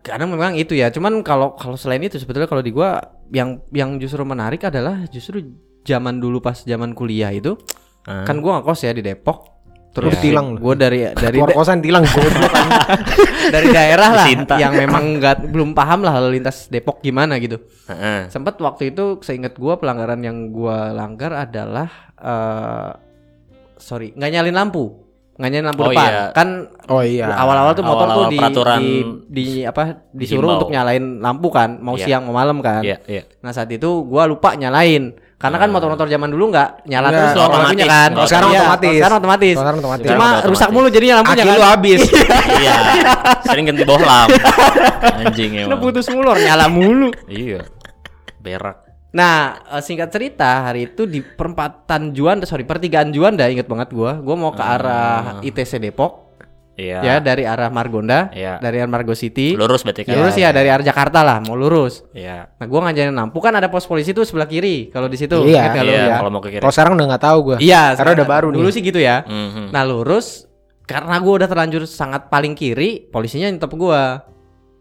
kadang 0.01 0.33
memang 0.33 0.57
itu 0.57 0.73
ya. 0.73 0.89
Cuman 0.89 1.21
kalau 1.21 1.53
kalau 1.53 1.77
selain 1.77 2.01
itu 2.01 2.17
sebetulnya 2.17 2.49
kalau 2.49 2.65
di 2.65 2.73
gua 2.73 2.97
yang 3.29 3.61
yang 3.71 4.01
justru 4.01 4.25
menarik 4.25 4.65
adalah 4.65 5.05
justru 5.07 5.45
zaman 5.83 6.17
dulu 6.17 6.39
pas 6.39 6.59
zaman 6.59 6.93
kuliah 6.93 7.31
itu 7.31 7.57
Ah. 8.03 8.25
kan 8.25 8.39
gua 8.39 8.59
ngekos 8.59 8.81
ya 8.83 8.93
di 8.93 9.01
Depok. 9.01 9.39
Terus 9.91 10.15
Ya. 10.15 10.23
Tilang. 10.23 10.55
Gue 10.55 10.73
dari 10.73 11.03
dari 11.11 11.35
Keluar 11.37 11.51
kosan 11.53 11.83
tilang 11.83 12.07
dari 13.53 13.69
daerah 13.69 14.11
lah 14.15 14.25
Disinta. 14.25 14.55
yang 14.57 14.73
memang 14.73 15.19
nggak 15.19 15.51
belum 15.51 15.73
paham 15.73 16.01
lah 16.01 16.15
lalu 16.15 16.39
lintas 16.39 16.67
Depok 16.67 17.01
gimana 17.01 17.37
gitu. 17.37 17.59
Heeh. 17.87 18.31
Sempet 18.31 18.55
waktu 18.57 18.91
itu 18.91 19.19
seingat 19.21 19.55
gua 19.55 19.77
pelanggaran 19.77 20.21
yang 20.21 20.49
gua 20.49 20.91
langgar 20.91 21.35
adalah 21.35 21.91
eh 22.15 22.91
sorry 23.77 24.13
nggak 24.13 24.31
nyalin 24.31 24.55
lampu, 24.55 24.85
nggak 25.35 25.51
nyalin 25.51 25.67
lampu 25.67 25.83
Oh 25.83 25.91
depan. 25.91 26.07
iya. 26.07 26.23
Kan 26.31 26.49
Oh 26.87 27.03
iya. 27.03 27.27
awal-awal 27.33 27.73
tuh 27.73 27.83
motor 27.83 28.07
Awal-awal 28.07 28.23
tuh 28.23 28.31
di, 28.31 28.39
peraturan 28.39 28.81
di, 28.81 28.93
di- 29.29 29.65
apa 29.65 29.83
disuruh 30.09 30.17
dihimbau. 30.47 30.55
untuk 30.57 30.71
nyalain 30.71 31.05
lampu 31.19 31.49
kan, 31.49 31.71
mau 31.77 31.95
Iya. 31.95 32.05
siang 32.07 32.23
mau 32.25 32.35
malam 32.35 32.59
kan. 32.61 32.81
Iya, 32.81 33.03
iya. 33.05 33.23
Nah 33.41 33.51
saat 33.51 33.69
itu 33.69 34.05
gua 34.05 34.25
lupa 34.25 34.55
nyalain. 34.55 35.19
Karena 35.41 35.57
kan 35.57 35.73
motor-motor 35.73 36.05
zaman 36.05 36.29
dulu 36.29 36.53
nggak 36.53 36.85
nyala 36.85 37.09
Nggak, 37.09 37.17
terus 37.17 37.33
lampunya 37.33 37.49
otomatis. 37.49 37.89
kan. 37.89 38.11
Kalau 38.13 38.29
sekarang 38.29 38.51
Iya, 38.51 38.61
otomatis. 38.61 38.93
Sekarang 38.93 39.17
otomatis. 39.17 39.55
Sekarang 39.57 39.79
otomatis. 39.81 40.05
Cuma 40.05 40.13
Sekarang 40.13 40.29
udah 40.37 40.45
rusak 40.45 40.61
otomatis. 40.61 40.75
mulu 40.77 40.89
jadinya 40.91 41.15
lampunya 41.17 41.33
Aki 41.39 41.49
kan. 41.49 41.57
lu 41.57 41.65
habis. 41.65 42.01
iya. 42.61 42.75
Sering 43.43 43.65
ganti 43.65 43.85
bohlam. 43.85 44.29
Anjing 45.21 45.51
Udah 45.57 45.65
emang. 45.67 45.81
putus 45.81 46.07
mulu, 46.07 46.29
orang 46.29 46.45
nyala 46.45 46.67
mulu. 46.69 47.09
Iya. 47.25 47.61
Berak. 48.37 48.77
Nah, 49.11 49.37
eh, 49.67 49.81
singkat 49.81 50.09
cerita 50.09 50.51
hari 50.63 50.87
itu 50.87 51.03
di 51.03 51.19
perempatan 51.19 52.13
Juanda, 52.13 52.45
sorry 52.45 52.63
pertigaan 52.63 53.11
Juanda, 53.11 53.49
inget 53.49 53.65
banget 53.65 53.91
gua. 53.91 54.21
Gua 54.21 54.37
mau 54.37 54.53
ke 54.53 54.61
arah 54.61 55.41
ITC 55.41 55.81
Depok, 55.81 56.30
Iya. 56.81 56.99
ya 57.03 57.15
dari 57.21 57.45
arah 57.45 57.69
Margonda, 57.69 58.33
Iya. 58.33 58.57
dari 58.57 58.81
arah 58.81 58.89
Margo 58.89 59.13
City. 59.13 59.53
Lurus 59.53 59.85
berarti 59.85 60.09
kan. 60.09 60.17
Lurus 60.17 60.33
ya 60.35 60.49
dari 60.49 60.67
arah 60.67 60.81
Jakarta 60.81 61.21
lah, 61.21 61.45
mau 61.45 61.53
lurus. 61.53 62.09
Iya. 62.11 62.57
Nah, 62.57 62.65
gua 62.65 62.89
ngajarin 62.89 63.13
lampu 63.13 63.37
kan 63.39 63.53
ada 63.53 63.69
pos 63.69 63.85
polisi 63.85 64.11
tuh 64.11 64.25
sebelah 64.25 64.49
kiri. 64.49 64.89
Kalau 64.89 65.05
di 65.07 65.21
situ, 65.21 65.37
Iya. 65.45 65.77
lu 65.77 65.93
Iya, 65.93 66.03
ya? 66.09 66.17
kalau 66.17 66.31
mau 66.31 66.41
ke 66.41 66.49
kiri. 66.51 66.63
Kalau 66.65 66.73
sekarang 66.73 66.97
udah 66.97 67.07
nggak 67.07 67.23
tahu 67.23 67.39
gua. 67.45 67.57
Iya, 67.61 67.93
Karena 67.93 67.95
sekarang- 67.95 68.17
udah 68.17 68.27
baru 68.27 68.47
Dulu 68.51 68.65
nih. 68.65 68.73
sih 68.73 68.83
gitu 68.83 68.97
ya. 68.99 69.17
Mhm. 69.29 69.65
Nah, 69.69 69.83
lurus 69.85 70.49
karena 70.83 71.21
gua 71.21 71.33
udah 71.39 71.49
terlanjur 71.53 71.85
sangat 71.85 72.27
paling 72.27 72.57
kiri, 72.57 73.05
polisinya 73.07 73.47
nyetop 73.47 73.77
gua. 73.77 74.25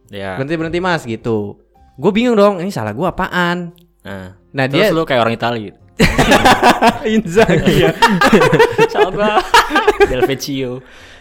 Iya. 0.08 0.40
Berhenti 0.40 0.56
berhenti 0.56 0.80
Mas 0.80 1.04
gitu. 1.04 1.60
Gue 2.00 2.10
bingung 2.10 2.34
dong, 2.34 2.64
ini 2.64 2.72
salah 2.72 2.96
gua 2.96 3.12
apaan? 3.12 3.76
Nah, 4.02 4.40
Nah, 4.50 4.66
terus 4.66 4.88
dia 4.88 4.96
lu 4.96 5.04
kayak 5.04 5.22
orang 5.22 5.36
Itali. 5.36 5.70
Inzaghi 7.06 7.84
ya. 7.84 7.92
Gua. 9.12 9.44
Del 10.10 10.24
Vecchio. 10.26 10.80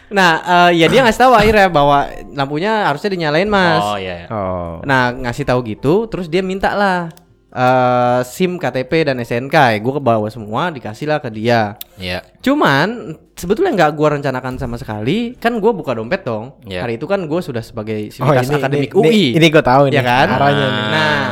Nah, 0.08 0.30
eh, 0.70 0.80
ya 0.80 0.86
dia 0.88 1.04
ngasih 1.04 1.20
tahu 1.20 1.32
akhirnya 1.36 1.68
bahwa 1.68 2.08
lampunya 2.32 2.88
harusnya 2.88 3.10
dinyalain, 3.12 3.48
Mas. 3.48 3.84
Oh 3.84 3.96
iya. 4.00 4.24
iya. 4.24 4.26
Oh. 4.32 4.80
Nah, 4.82 5.12
ngasih 5.12 5.44
tahu 5.44 5.60
gitu, 5.64 6.08
terus 6.08 6.26
dia 6.26 6.40
minta 6.40 6.72
lah 6.72 7.12
eh, 7.48 8.20
SIM, 8.24 8.56
KTP 8.56 9.08
dan 9.08 9.16
SNK. 9.18 9.52
Ya, 9.52 9.78
gue 9.80 9.92
ke 9.92 10.02
bawah 10.02 10.28
semua, 10.28 10.68
dikasih 10.68 11.08
lah 11.08 11.18
ke 11.20 11.28
dia. 11.28 11.76
Iya. 11.96 12.20
Cuman 12.40 13.16
sebetulnya 13.34 13.72
nggak 13.74 13.92
gua 13.94 14.08
rencanakan 14.16 14.56
sama 14.56 14.76
sekali. 14.76 15.32
Kan 15.36 15.56
gua 15.58 15.72
buka 15.72 15.94
dompet 15.94 16.24
dong. 16.24 16.58
Iya. 16.64 16.84
Hari 16.84 16.96
itu 16.96 17.06
kan 17.08 17.24
gue 17.24 17.40
sudah 17.40 17.64
sebagai 17.64 18.12
Oh, 18.20 18.32
sivitas 18.32 18.48
ini, 18.48 18.56
akademik 18.56 18.90
ini, 18.92 18.98
UI. 19.00 19.08
Ini, 19.32 19.38
ini 19.40 19.46
gua 19.48 19.64
tahu 19.64 19.82
Ya 19.88 20.00
nih. 20.00 20.04
kan? 20.04 20.26
Arahnya 20.28 20.66
nih. 20.66 20.84
Nah, 20.92 21.24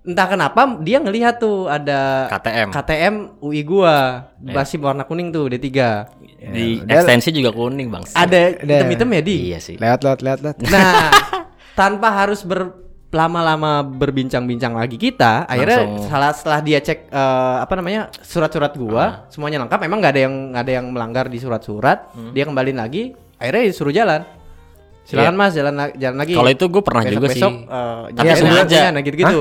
entah 0.00 0.26
kenapa 0.26 0.60
dia 0.80 0.96
ngelihat 0.96 1.36
tuh 1.36 1.66
ada 1.66 2.24
KTM. 2.30 2.68
KTM 2.72 3.14
UI 3.38 3.60
gua 3.62 4.32
Iya. 4.40 4.54
masih 4.56 4.80
warna 4.80 5.04
kuning 5.04 5.28
tuh 5.28 5.46
D3. 5.46 5.68
Di 6.40 6.80
dia- 6.80 7.04
ekstensi 7.04 7.28
juga 7.30 7.52
kuning, 7.52 7.88
Bang. 7.88 8.08
Ada 8.10 8.56
Ada. 8.56 8.74
hitam-hitam 8.80 9.08
ya 9.10 9.20
di. 9.20 9.36
Iya 9.48 9.58
sih. 9.58 9.76
Lewat 9.76 10.00
lewat 10.00 10.20
lewat 10.20 10.40
lewat. 10.40 10.56
Nah, 10.66 11.12
tanpa 11.78 12.08
harus 12.10 12.40
berlama-lama 12.42 13.82
berbincang-bincang 13.82 14.72
lagi 14.72 14.96
kita, 14.96 15.44
akhirnya 15.44 15.84
Langsung- 15.84 16.08
salah 16.08 16.32
setelah 16.32 16.60
dia 16.60 16.78
cek 16.78 16.98
eh, 17.06 17.56
apa 17.60 17.72
namanya 17.74 18.08
surat-surat 18.16 18.72
gua, 18.74 19.28
semuanya 19.28 19.60
lengkap. 19.60 19.80
Memang 19.80 19.98
nggak 20.00 20.12
ada 20.14 20.22
yang 20.22 20.34
nggak 20.50 20.64
ada 20.64 20.72
yang 20.72 20.86
melanggar 20.88 21.26
di 21.26 21.36
surat-surat. 21.36 22.08
Hmm. 22.12 22.32
Dia 22.32 22.44
kembaliin 22.44 22.78
lagi, 22.78 23.12
akhirnya 23.36 23.62
disuruh 23.66 23.92
jalan. 23.92 24.24
Silakan 25.10 25.34
mas, 25.34 25.52
jalan 25.52 25.74
la- 25.74 25.92
jalan 25.92 26.16
lagi. 26.16 26.32
Kalau 26.32 26.46
itu 26.48 26.64
gue 26.64 26.82
pernah 26.82 27.02
juga 27.02 27.26
sih. 27.26 27.36
Besok-besok, 27.36 27.52
eh, 27.66 28.02
Tapi 28.08 28.24
jalan 28.24 28.36
sengaja. 28.38 28.56
lampunya, 28.56 28.86
nah 28.88 29.00
gitu-gitu. 29.02 29.40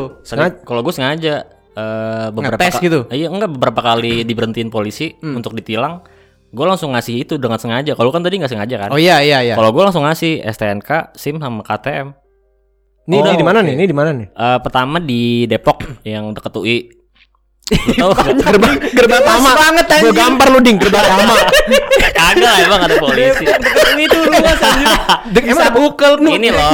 Kalau 0.64 0.82
gue 0.82 0.92
sengaja 0.92 1.34
eh, 1.72 2.28
beberapa 2.30 2.58
Ngetes 2.58 2.74
ka- 2.74 2.84
gitu? 2.84 3.00
Iya, 3.08 3.28
enggak 3.30 3.50
beberapa 3.52 3.80
kali 3.80 4.14
diberhentiin 4.24 4.68
polisi 4.68 5.14
Hmm. 5.16 5.38
untuk 5.38 5.54
ditilang. 5.54 6.04
Gue 6.50 6.66
langsung 6.66 6.92
ngasih 6.92 7.16
itu 7.22 7.38
dengan 7.38 7.56
sengaja. 7.56 7.94
Kalau 7.94 8.10
kan 8.10 8.20
tadi 8.20 8.36
nggak 8.36 8.50
sengaja 8.50 8.76
kan. 8.78 8.90
Oh 8.90 8.98
iya 8.98 9.22
iya 9.22 9.40
iya. 9.42 9.54
Kalau 9.54 9.70
gue 9.70 9.80
langsung 9.80 10.02
ngasih 10.02 10.42
STNK, 10.44 11.14
SIM 11.14 11.38
sama 11.38 11.62
KTM. 11.62 12.12
Ini 13.06 13.16
Oh, 13.16 13.24
ini 13.24 13.36
di 13.36 13.46
mana 13.46 13.60
oke. 13.60 13.66
nih? 13.66 13.74
Ini 13.74 13.86
di 13.86 13.96
mana 13.96 14.10
nih? 14.12 14.28
Eh, 14.28 14.60
pertama 14.60 14.98
di 15.00 15.22
Depok 15.46 15.78
yang 16.04 16.30
deket 16.30 16.52
UI. 16.54 16.78
Nggak? 17.70 18.18
Gerbang 18.50 18.76
gerbang 18.90 19.22
Luas 19.22 19.38
lama. 19.38 19.52
banget, 19.54 19.86
Gua 19.86 19.96
anjing. 20.00 20.18
gambar 20.18 20.48
lu 20.50 20.60
ding 20.60 20.78
gerbang 20.78 21.06
lama. 21.12 21.34
Kagak 22.10 22.56
emang 22.64 22.82
ada 22.82 22.96
polisi. 22.98 23.46
itu 23.96 24.18
luas 24.24 24.60
anjir. 24.68 24.88
Dek, 25.30 25.44
emang 25.46 25.64
ada 25.64 25.74
bukel 25.74 26.12
Ini 26.20 26.50
loh. 26.50 26.72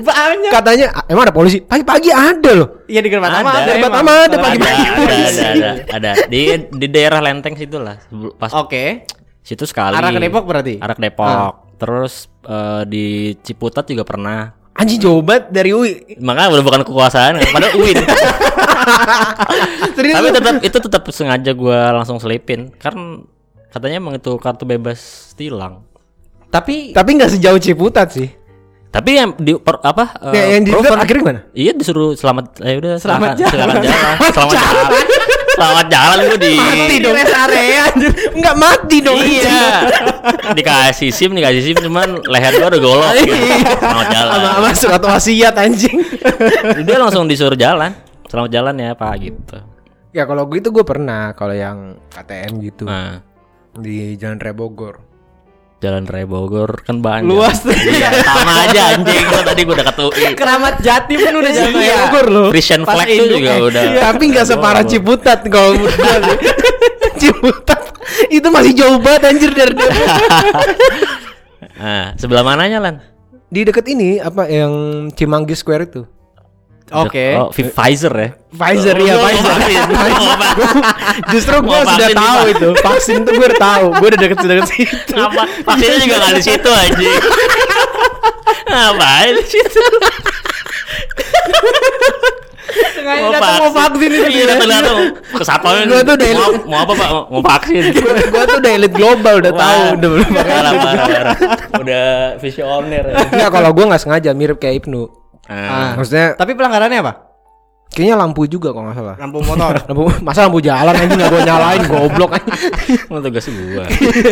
Banyak. 0.00 0.50
Katanya 0.50 0.86
"Ah, 0.92 1.04
emang 1.06 1.24
ada 1.24 1.34
polisi. 1.34 1.58
Pagi-pagi 1.60 2.10
ada 2.10 2.50
loh. 2.54 2.68
Iya 2.86 3.00
di 3.00 3.08
gerbang 3.08 3.30
pertama 3.30 3.50
Ada. 3.52 3.68
Gerbang 3.68 3.90
pertama 3.90 4.10
ada 4.18 4.36
pagi-pagi. 4.38 4.82
ada, 4.82 5.02
ada, 5.02 5.20
ada, 5.20 5.44
ada, 5.50 5.70
ada. 5.90 6.10
Di 6.26 6.40
di 6.70 6.86
daerah 6.88 7.20
Lenteng 7.20 7.54
situ 7.54 7.76
lah. 7.76 7.96
Pas 8.34 8.52
Oke. 8.54 9.04
situ 9.40 9.64
sekali. 9.64 9.92
Arah 9.92 10.08
ke 10.08 10.20
Depok 10.20 10.44
berarti? 10.44 10.78
Arah 10.78 10.94
ke 10.94 11.02
Depok. 11.02 11.76
Terus 11.76 12.28
eh, 12.42 12.82
di 12.84 13.06
Ciputat 13.36 13.84
juga 13.84 14.04
pernah. 14.04 14.56
Anjing 14.80 14.96
jauh 14.98 15.20
banget 15.20 15.52
dari 15.52 15.70
UI. 15.70 16.16
Makanya 16.16 16.48
udah 16.50 16.64
bukan 16.64 16.80
kekuasaan, 16.82 17.36
padahal 17.46 17.76
UIN. 17.76 18.00
Serius 19.92 20.14
Tapi 20.16 20.28
tetap 20.32 20.54
itu 20.62 20.78
tetap 20.80 21.02
sengaja 21.10 21.52
gua 21.52 21.92
langsung 21.92 22.16
selipin. 22.16 22.72
Kan 22.74 23.28
katanya 23.68 23.96
emang 23.98 24.16
itu 24.16 24.32
kartu 24.36 24.64
bebas 24.64 24.98
tilang. 25.34 25.84
Tapi 26.48 26.90
Tapi 26.90 27.10
nggak 27.14 27.30
sejauh 27.30 27.60
Ciputat 27.60 28.10
sih. 28.10 28.32
Tapi 28.90 29.10
yang 29.14 29.36
di 29.36 29.54
per- 29.54 29.78
apa? 29.80 30.18
eh, 30.18 30.34
Ya, 30.34 30.44
yang 30.50 30.62
di 30.64 30.72
proven- 30.72 30.98
akhirnya 30.98 31.22
gimana? 31.22 31.40
Iya 31.52 31.72
disuruh 31.72 32.18
selamat 32.18 32.58
eh 32.58 32.74
udah 32.74 32.94
Selamat 32.98 33.38
silakan- 33.38 33.52
silakan 33.52 33.74
jalan. 33.76 33.84
jalan. 33.86 34.16
Selamat 34.32 34.54
jalan. 34.56 34.90
Selamat 35.60 35.86
jalan 35.92 36.16
lu 36.24 36.36
di 36.40 36.56
Mati 36.56 36.96
dong 36.98 37.12
rest 37.12 37.36
area. 37.36 37.82
Enggak 38.32 38.56
mati 38.56 38.96
dong. 39.04 39.20
Iya. 39.20 39.84
Dikasih 40.56 41.12
SIM, 41.12 41.36
dikasih 41.36 41.60
SIM 41.60 41.76
cuman 41.84 42.24
leher 42.24 42.56
gua 42.56 42.68
udah 42.72 42.80
golok. 42.80 43.08
gitu. 43.12 43.34
Selamat 43.76 44.06
jalan. 44.08 44.32
Sama 44.32 44.48
sama 44.56 44.70
surat 44.72 45.02
wasiat 45.04 45.54
anjing. 45.54 45.98
Dia 46.80 46.96
langsung 46.96 47.28
disuruh 47.28 47.60
jalan. 47.60 47.92
Selamat 48.24 48.50
jalan 48.50 48.74
ya, 48.78 48.90
Pak 48.94 49.12
gitu. 49.20 49.58
ya 50.10 50.24
kalau 50.24 50.48
gitu 50.48 50.72
gue 50.72 50.82
pernah 50.82 51.36
kalau 51.36 51.54
yang 51.54 51.94
KTM 52.10 52.52
gitu 52.64 52.82
Nah, 52.82 53.22
di 53.76 54.16
Jalan 54.16 54.40
Raya 54.40 54.54
Bogor. 54.56 55.09
Jalan 55.80 56.04
Raya 56.04 56.28
Bogor 56.28 56.84
kan 56.84 57.00
banyak. 57.00 57.24
Luas 57.24 57.64
tuh. 57.64 57.72
Iya, 57.72 58.12
sama 58.20 58.68
aja 58.68 59.00
anjing. 59.00 59.24
Gua 59.32 59.40
tadi 59.40 59.60
gua 59.64 59.74
udah 59.80 59.86
ke 59.88 60.02
UI. 60.12 60.24
Keramat 60.36 60.74
Jati 60.84 61.14
pun 61.16 61.34
udah 61.40 61.50
jalan 61.50 61.72
Iya. 61.72 61.80
raya 61.80 61.96
Bogor 62.04 62.26
loh. 62.28 62.48
Christian 62.52 62.82
Pas 62.84 62.94
flag 63.00 63.08
tuh 63.08 63.26
juga 63.32 63.52
eh. 63.56 63.60
udah. 63.64 63.82
Tapi 63.96 64.22
nggak 64.28 64.46
separah 64.46 64.84
Ciputat 64.84 65.40
kalau 65.48 65.70
menurut 65.72 65.96
gua 65.96 66.16
sih. 66.20 66.38
Ciputat 67.24 67.80
itu 68.28 68.48
masih 68.52 68.72
jauh 68.76 68.98
banget 69.00 69.22
anjir 69.32 69.50
dari 69.50 69.72
Depok. 69.72 70.06
Nah, 71.80 72.12
sebelah 72.12 72.44
mananya 72.44 72.76
Lan? 72.76 73.00
Di 73.48 73.64
deket 73.64 73.88
ini 73.88 74.20
apa 74.20 74.44
yang 74.52 74.68
Cimanggi 75.16 75.56
Square 75.56 75.88
itu? 75.88 76.04
Oke. 76.92 77.26
Oh, 77.34 77.48
Vi- 77.50 77.70
Pfizer 77.70 78.10
ya. 78.12 78.28
Pfizer 78.50 78.94
Oh, 78.94 79.06
ya 79.06 79.14
mau 79.14 79.22
Pfizer. 79.24 79.46
vaksin. 79.46 79.80
Mau 79.86 80.34
vaksin. 80.34 80.82
Justru 81.30 81.56
Mau 81.56 81.64
gua 81.64 81.78
sudah 81.80 81.90
vaksin 82.02 82.16
tahu 82.16 82.40
itu. 82.48 82.68
Vaksin 82.76 83.18
tuh 83.20 83.32
gue 83.32 83.46
udah 83.46 83.60
tahu. 83.62 83.86
Gue 83.94 84.06
udah 84.10 84.20
deket-deket 84.20 84.66
situ. 84.68 85.12
Ngapa? 85.12 85.42
Vaksinnya 85.64 85.98
juga 86.00 86.16
nggak 86.18 86.34
di 86.34 86.44
situ 86.44 86.68
aja. 86.68 87.10
Ngapain 88.66 89.32
di 89.32 89.44
situ? 89.46 89.82
Sengaja 92.70 93.28
datang 93.32 93.54
mau 93.60 93.72
vaksin 93.72 94.10
itu 94.12 94.28
Iya, 94.30 94.44
datang 94.48 94.68
datang. 94.68 94.96
Ke 95.28 95.42
satpamnya. 95.42 95.84
Gua 95.86 96.00
tuh 96.00 96.14
udah- 96.16 96.30
mau, 96.32 96.50
mau 96.64 96.78
apa 96.80 96.92
Pak? 96.92 97.08
Mau, 97.08 97.22
mau 97.28 97.42
vaksin. 97.44 97.82
gue 97.92 98.42
tuh 98.44 98.56
udah 98.56 98.72
elit 98.72 98.92
global 98.92 99.34
udah 99.38 99.52
tahu 99.52 99.80
udah 99.96 100.08
belum 100.08 100.28
parah, 100.32 100.72
parah, 100.72 101.06
parah. 101.06 101.34
Udah 101.76 102.06
visioner. 102.38 103.04
ya. 103.04 103.14
Enggak 103.28 103.50
kalau 103.52 103.70
gue 103.70 103.84
nggak 103.84 104.00
sengaja 104.00 104.30
mirip 104.32 104.58
kayak 104.58 104.82
Ibnu. 104.82 105.02
Ah. 105.50 105.98
Maksudnya 105.98 106.38
Tapi 106.38 106.54
pelanggarannya 106.54 107.00
apa? 107.02 107.14
kayaknya 107.90 108.14
lampu 108.14 108.46
juga 108.46 108.70
kalau 108.70 108.86
nggak 108.86 108.96
salah. 108.96 109.16
Lampu 109.18 109.38
motor. 109.42 109.74
Lampu 109.90 110.02
masa 110.22 110.46
lampu 110.46 110.62
jalan 110.62 110.94
aja 110.94 111.10
nggak 111.10 111.26
gue 111.28 111.42
nyalain 111.42 111.82
goblok 111.84 112.30
aja. 112.32 112.52
Mau 113.10 113.18
tugas 113.18 113.44
gua. 113.44 113.84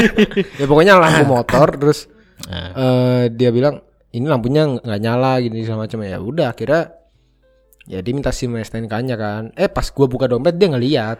ya 0.63 0.65
pokoknya 0.65 0.95
lampu 0.95 1.23
motor 1.27 1.67
terus 1.75 2.07
eh 2.49 3.27
dia 3.29 3.51
bilang 3.51 3.83
ini 4.09 4.25
lampunya 4.25 4.63
nggak 4.65 5.01
nyala 5.03 5.43
gini 5.43 5.67
segala 5.67 5.85
macam 5.85 6.01
ya 6.01 6.17
udah 6.17 6.47
akhirnya 6.49 6.95
ya 7.85 7.99
dia 7.99 8.13
minta 8.15 8.31
sim 8.31 8.55
STNK-nya 8.55 9.19
kan 9.19 9.51
eh 9.53 9.67
pas 9.67 9.91
gua 9.91 10.07
buka 10.07 10.25
dompet 10.25 10.55
dia 10.55 10.71
ngeliat 10.71 11.19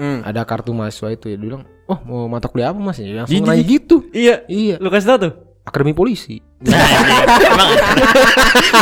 Hmm. 0.00 0.24
ada 0.24 0.48
kartu 0.48 0.72
mahasiswa 0.72 1.12
itu 1.12 1.28
ya 1.28 1.36
dia 1.36 1.44
bilang 1.44 1.68
oh 1.84 1.98
mau 2.08 2.24
mata 2.24 2.48
kuliah 2.48 2.72
apa 2.72 2.80
mas 2.80 2.96
ya 2.96 3.20
langsung 3.20 3.36
nanya 3.44 3.60
gitu 3.60 4.00
Iya. 4.10 4.48
iya 4.48 4.80
Lu 4.80 4.88
kasih 4.88 5.06
tau 5.06 5.18
tuh. 5.20 5.32
Akademi 5.62 5.92
polisi 5.92 6.38
Nah. 6.60 6.76
Emang 7.40 7.72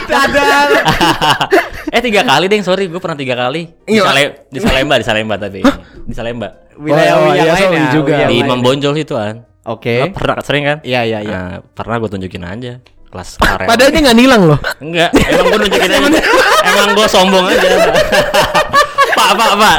Ada. 0.04 0.42
eh 1.94 2.00
tiga 2.00 2.22
kali 2.22 2.46
deh 2.46 2.58
sorry 2.60 2.86
gue 2.86 2.98
pernah 2.98 3.14
tiga 3.14 3.38
kali 3.38 3.70
di, 3.80 3.94
Iya. 3.94 4.02
Sale- 4.04 4.34
di 4.46 4.58
Salemba 4.58 4.94
di 4.94 5.04
Salemba 5.04 5.34
tapi 5.36 5.62
di 6.04 6.10
Salemba 6.12 6.48
Wilayah 6.74 7.14
Oh, 7.16 7.30
yang 7.32 7.46
iya, 7.46 7.54
lain 7.54 7.70
ya. 7.72 7.90
juga. 7.92 8.14
di 8.18 8.24
lain. 8.28 8.42
Imam 8.42 8.58
Bonjol 8.58 8.94
itu 8.96 9.14
kan 9.14 9.46
Oke. 9.62 10.00
Lo 10.00 10.10
pernah 10.10 10.36
sering 10.40 10.64
kan 10.64 10.78
Iya 10.82 11.00
iya 11.04 11.18
iya. 11.20 11.30
Nah, 11.30 11.54
pernah 11.62 11.98
gue 11.98 12.10
tunjukin 12.10 12.42
aja 12.42 12.82
kelas 13.08 13.40
karya 13.40 13.64
padahal 13.64 13.88
dia 13.88 14.00
nggak 14.04 14.18
nilang 14.18 14.42
loh 14.44 14.60
enggak 14.84 15.08
emang 15.16 15.46
gue 15.48 15.58
nunjukin 15.62 15.90
aja 15.96 16.20
emang 16.62 16.88
gue 16.92 17.06
sombong 17.08 17.44
aja 17.46 17.68
pak 19.28 19.36
pak 19.36 19.52
pak 19.60 19.78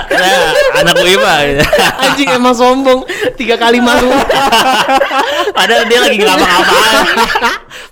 anak 0.77 0.93
UI 1.01 1.15
pak 1.17 1.37
gitu. 1.41 1.63
anjing 2.05 2.29
emang 2.29 2.53
sombong. 2.53 3.01
Tiga 3.33 3.55
kali 3.57 3.81
masuk 3.81 4.13
padahal 5.57 5.83
dia 5.89 5.99
lagi 6.05 6.17
ngapa-ngapain 6.21 7.05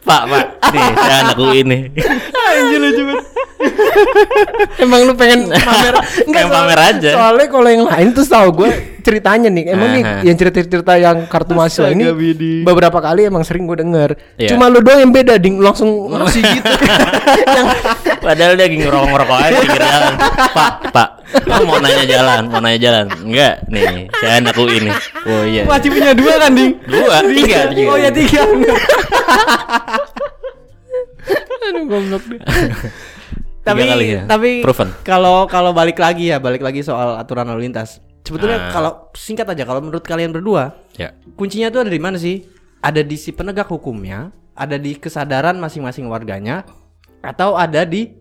pak 0.06 0.22
pak. 0.30 0.46
Nih 0.70 0.86
saya 0.94 1.18
anak 1.26 1.38
UI 1.42 1.60
nih. 1.66 1.82
Anjir 2.36 2.80
lucu 2.82 3.02
banget. 3.10 3.26
emang 4.82 5.02
lu 5.10 5.14
pengen 5.18 5.50
pamer? 5.50 5.96
Pengen 6.30 6.50
pamer 6.54 6.80
aja. 6.80 7.12
soalnya 7.18 7.48
kalau 7.50 7.70
yang 7.70 7.86
lain 7.90 8.08
tuh 8.14 8.26
tahu 8.26 8.48
gue 8.64 8.72
ceritanya 9.08 9.48
nih 9.48 9.72
emang 9.72 9.90
nih 9.96 10.04
yang 10.28 10.36
cerita-cerita 10.36 11.00
yang 11.00 11.24
kartu 11.32 11.56
mahasiswa 11.56 11.88
ini 11.96 12.12
Bidi. 12.12 12.68
beberapa 12.68 13.00
kali 13.00 13.32
emang 13.32 13.48
sering 13.48 13.64
gue 13.64 13.80
denger 13.80 14.20
Iya. 14.36 14.52
cuma 14.52 14.68
lu 14.68 14.84
doang 14.84 15.00
yang 15.00 15.14
beda 15.16 15.40
ding 15.40 15.64
langsung 15.64 16.12
ngasih 16.12 16.44
gitu 16.60 16.72
yang 17.56 17.68
Padahal 18.18 18.60
dia 18.60 18.68
lagi 18.68 18.78
ngerokok-ngerokok 18.84 19.38
aja 19.40 19.56
di 19.56 19.70
jalan. 19.72 20.14
Pak, 20.52 20.72
Pak, 20.92 21.10
Lo 21.48 21.64
mau 21.64 21.80
nanya 21.80 22.04
jalan, 22.04 22.42
mau 22.52 22.60
nanya 22.60 22.80
jalan. 22.82 23.06
Enggak, 23.24 23.64
nih, 23.72 24.12
saya 24.20 24.44
anak 24.44 24.56
UI 24.60 24.84
nih. 24.84 24.96
Oh 25.24 25.44
iya. 25.48 25.64
Masih 25.64 25.90
punya 25.96 26.12
dua 26.12 26.34
kan, 26.36 26.52
Ding? 26.52 26.76
Dua, 26.92 27.24
tiga, 27.24 27.72
tiga. 27.72 27.88
Oh 27.88 27.96
ya 27.96 28.12
tiga. 28.12 28.42
aduh 31.68 31.84
goblok 31.84 32.24
deh 32.32 32.40
tapi 33.68 33.84
kali 33.84 34.06
ya? 34.16 34.22
tapi 34.24 34.64
Proven. 34.64 34.96
kalau 35.04 35.44
kalau 35.44 35.76
balik 35.76 36.00
lagi 36.00 36.32
ya, 36.32 36.40
balik 36.40 36.64
lagi 36.64 36.80
soal 36.80 37.20
aturan 37.20 37.44
lalu 37.52 37.68
lintas. 37.68 38.00
Sebetulnya 38.28 38.60
Ah. 38.60 38.72
kalau 38.76 38.92
singkat 39.16 39.48
aja 39.48 39.64
kalau 39.64 39.80
menurut 39.80 40.04
kalian 40.04 40.36
berdua, 40.36 40.76
Ya. 41.00 41.16
kuncinya 41.40 41.72
tuh 41.72 41.88
ada 41.88 41.92
di 41.92 42.02
mana 42.04 42.20
sih? 42.20 42.44
Ada 42.84 43.02
di 43.08 43.16
si 43.16 43.32
penegak 43.32 43.72
hukumnya, 43.72 44.36
ada 44.52 44.76
di 44.76 45.00
kesadaran 45.00 45.56
masing-masing 45.58 46.12
warganya, 46.12 46.68
atau 47.24 47.56
ada 47.56 47.88
di 47.88 48.12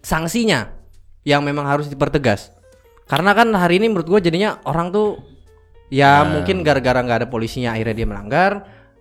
sanksinya 0.00 0.72
yang 1.22 1.44
memang 1.44 1.68
harus 1.68 1.86
dipertegas. 1.92 2.50
Karena 3.04 3.36
kan 3.36 3.52
hari 3.52 3.76
ini 3.76 3.92
menurut 3.92 4.08
gue 4.08 4.20
jadinya 4.32 4.64
orang 4.64 4.88
tuh 4.88 5.20
ya 5.92 6.24
mungkin 6.24 6.64
gara-gara 6.64 7.04
nggak 7.04 7.18
ada 7.24 7.28
polisinya 7.28 7.76
akhirnya 7.76 7.96
dia 8.00 8.08
melanggar, 8.08 8.52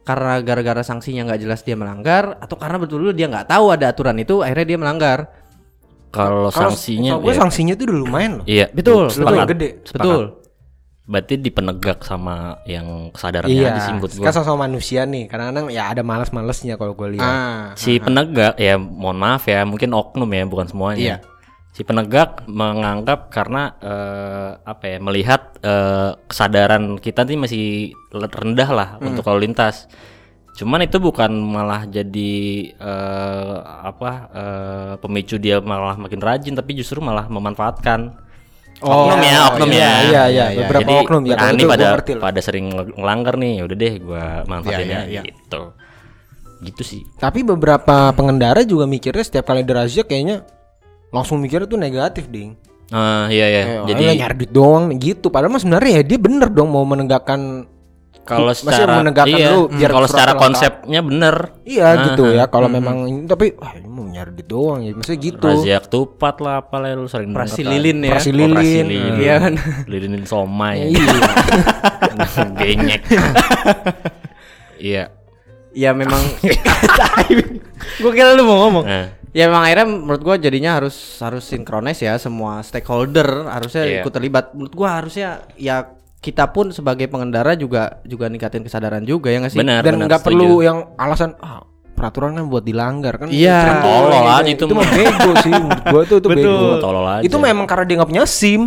karena 0.04 0.44
gara-gara 0.44 0.84
sanksinya 0.84 1.24
nggak 1.24 1.40
jelas 1.40 1.64
dia 1.64 1.80
melanggar, 1.80 2.36
atau 2.44 2.60
karena 2.60 2.78
betul-betul 2.78 3.16
dia 3.16 3.28
nggak 3.32 3.48
tahu 3.48 3.72
ada 3.72 3.88
aturan 3.96 4.20
itu 4.20 4.44
akhirnya 4.44 4.68
dia 4.76 4.80
melanggar. 4.80 5.20
Kalau 6.14 6.48
sanksinya 6.48 7.12
kalau 7.12 7.26
gue 7.26 7.34
ya, 7.34 7.40
sanksinya 7.42 7.74
tuh 7.74 7.86
udah 7.90 7.98
lumayan 8.00 8.32
loh 8.38 8.46
Iya, 8.46 8.66
Betul, 8.70 9.10
betul, 9.10 9.46
gede. 9.50 9.70
betul. 9.90 10.22
Berarti 11.04 11.36
di 11.36 11.50
penegak 11.50 12.00
sama 12.00 12.36
yang 12.64 13.12
kesadarannya 13.12 13.52
iya 13.52 13.76
sih 13.78 13.92
menurut 13.92 14.16
kan 14.16 14.32
sama 14.32 14.64
manusia 14.64 15.04
nih 15.04 15.28
kadang-kadang 15.28 15.68
ya 15.68 15.92
ada 15.92 16.00
malas-malesnya 16.00 16.78
kalau 16.78 16.96
gue 16.96 17.20
lihat 17.20 17.28
Ah, 17.28 17.76
Si 17.76 18.00
penegak 18.00 18.56
ya 18.56 18.78
mohon 18.78 19.18
maaf 19.18 19.44
ya, 19.44 19.66
mungkin 19.66 19.92
oknum 19.92 20.30
ya, 20.30 20.46
bukan 20.46 20.64
semuanya. 20.66 21.02
Iya. 21.02 21.18
Si 21.74 21.82
penegak 21.82 22.46
menganggap 22.48 23.28
karena 23.28 23.76
eh, 23.82 24.50
apa 24.64 24.84
ya, 24.86 24.98
melihat 25.02 25.42
eh, 25.60 26.16
kesadaran 26.24 26.96
kita 26.96 27.26
nih 27.26 27.36
masih 27.36 27.66
rendah 28.14 28.70
lah 28.70 28.90
Hmm. 28.96 29.12
untuk 29.12 29.26
lalu 29.26 29.50
lintas. 29.50 29.92
Cuman 30.54 30.86
itu 30.86 31.02
bukan 31.02 31.34
malah 31.34 31.90
jadi 31.90 32.34
eh, 32.78 33.56
apa 33.64 34.12
eh, 34.30 34.94
pemicu 35.02 35.42
dia 35.42 35.58
malah 35.58 35.98
makin 35.98 36.22
rajin, 36.22 36.54
tapi 36.54 36.78
justru 36.78 37.02
malah 37.02 37.26
memanfaatkan. 37.26 38.22
Oh, 38.84 39.08
oknum 39.08 39.24
ya, 39.24 39.38
oknum 39.48 39.70
iya, 39.72 39.80
ya. 39.80 39.88
iya, 39.88 40.24
iya, 40.28 40.46
iya. 40.52 40.60
beberapa 40.68 40.84
Jadi, 40.84 40.96
oknum 41.08 41.24
ya 41.24 41.36
nah 41.40 41.50
ini 41.56 41.64
pada 41.64 41.88
pada 42.04 42.40
sering 42.44 42.68
ngel- 42.68 42.94
ngelanggar 43.00 43.40
nih, 43.40 43.64
udah 43.64 43.76
deh 43.80 43.94
gua 44.04 44.26
manfaatin 44.44 44.84
Iya, 44.84 44.84
ya, 44.84 45.02
iya, 45.02 45.02
iya. 45.08 45.22
gitu. 45.24 45.62
Gitu 46.68 46.82
sih. 46.84 47.02
Tapi 47.16 47.48
beberapa 47.48 48.12
pengendara 48.12 48.62
juga 48.68 48.84
mikirnya 48.84 49.24
setiap 49.24 49.48
kali 49.48 49.64
dirazia 49.64 50.04
kayaknya 50.04 50.44
langsung 51.16 51.40
mikirnya 51.40 51.66
tuh 51.66 51.80
negatif 51.80 52.28
ding. 52.28 52.60
Ah 52.92 53.32
iya 53.32 53.48
ya. 53.48 53.64
Jadi 53.88 54.04
Jadi 54.04 54.20
nyari 54.20 54.36
duit 54.44 54.52
doang 54.52 54.84
gitu. 55.00 55.32
Padahal 55.32 55.56
mah 55.56 55.62
sebenarnya 55.64 55.92
ya 55.98 56.04
dia 56.04 56.20
bener 56.20 56.52
dong 56.52 56.70
mau 56.70 56.84
menegakkan 56.84 57.66
kalau 58.24 58.52
secara 58.52 59.00
menegakkan 59.00 59.36
iya, 59.36 59.48
dulu 59.50 59.62
biar 59.70 59.92
kalau 59.92 60.08
secara 60.08 60.32
lengkap. 60.32 60.42
konsepnya 60.42 61.00
bener. 61.00 61.36
Iya 61.62 61.88
Nah, 61.90 62.04
gitu 62.06 62.24
ya. 62.30 62.44
Kalau 62.48 62.66
hmm, 62.66 62.76
memang 62.76 62.96
ini 63.06 63.22
tapi 63.24 63.46
wah 63.54 63.72
ini 63.74 63.86
mau 63.86 64.04
nyari 64.04 64.32
duit 64.32 64.48
doang 64.48 64.80
ya. 64.80 64.92
Maksudnya 64.92 65.20
gitu. 65.20 65.46
Razia 65.46 65.78
ketupat 65.80 66.36
lah 66.38 66.56
apa 66.60 66.76
lah 66.78 66.90
lu 66.94 67.06
sering 67.06 67.30
denger 67.30 67.44
kan. 67.46 67.68
lilin 67.70 67.98
ya. 68.00 68.10
Operasi 68.10 68.24
Oh, 68.26 68.34
lilin. 68.34 68.50
operasi 68.50 68.78
lilin. 68.82 69.14
Iya 69.18 69.36
kan. 69.38 69.54
Lilinin 69.86 70.24
somai. 70.24 70.76
Iya. 70.90 71.04
Genyek. 72.58 73.02
Iya. 74.78 75.04
Ya 75.72 75.90
memang 75.92 76.22
Gue 78.02 78.12
kira 78.12 78.34
lu 78.34 78.44
mau 78.44 78.58
ngomong 78.64 78.86
Nah, 78.86 79.08
Ya 79.30 79.50
memang 79.50 79.66
akhirnya 79.66 79.88
menurut 79.90 80.22
gua 80.22 80.38
jadinya 80.38 80.78
harus 80.78 80.94
harus 81.18 81.42
sinkronis 81.42 81.98
ya 81.98 82.14
semua 82.16 82.62
stakeholder 82.62 83.50
harusnya 83.50 83.82
Iya. 83.84 84.00
ikut 84.00 84.14
terlibat. 84.14 84.54
Menurut 84.54 84.70
gua 84.72 84.90
harusnya 84.96 85.42
ya 85.56 85.90
kita 86.24 86.56
pun 86.56 86.72
sebagai 86.72 87.12
pengendara 87.12 87.60
juga 87.60 88.00
juga 88.08 88.32
ningkatin 88.32 88.64
kesadaran 88.64 89.04
juga 89.04 89.28
ya 89.28 89.44
nggak 89.44 89.52
sih? 89.52 89.60
benar 89.60 89.84
Dan 89.84 90.08
nggak 90.08 90.24
perlu 90.24 90.64
yang 90.64 90.96
alasan 90.96 91.36
ah 91.44 91.68
peraturan 91.94 92.34
kan 92.40 92.48
buat 92.48 92.64
dilanggar 92.64 93.20
kan. 93.20 93.28
Iya. 93.30 93.84
Tolol 93.84 94.10
kayak 94.10 94.24
aja 94.24 94.42
gitu. 94.48 94.52
itu 94.56 94.64
Itu 94.66 94.74
mah 94.74 94.88
bego 94.90 95.32
sih 95.44 95.52
menurut 95.54 95.82
gua 95.84 96.02
tuh 96.08 96.18
itu 96.24 96.28
Betul. 96.32 96.40
bego. 96.40 96.70
Tolol 96.80 97.06
aja. 97.06 97.24
Itu 97.28 97.38
memang 97.38 97.66
karena 97.68 97.84
dia 97.84 97.96
nggak 98.00 98.10
punya 98.10 98.24
SIM. 98.26 98.62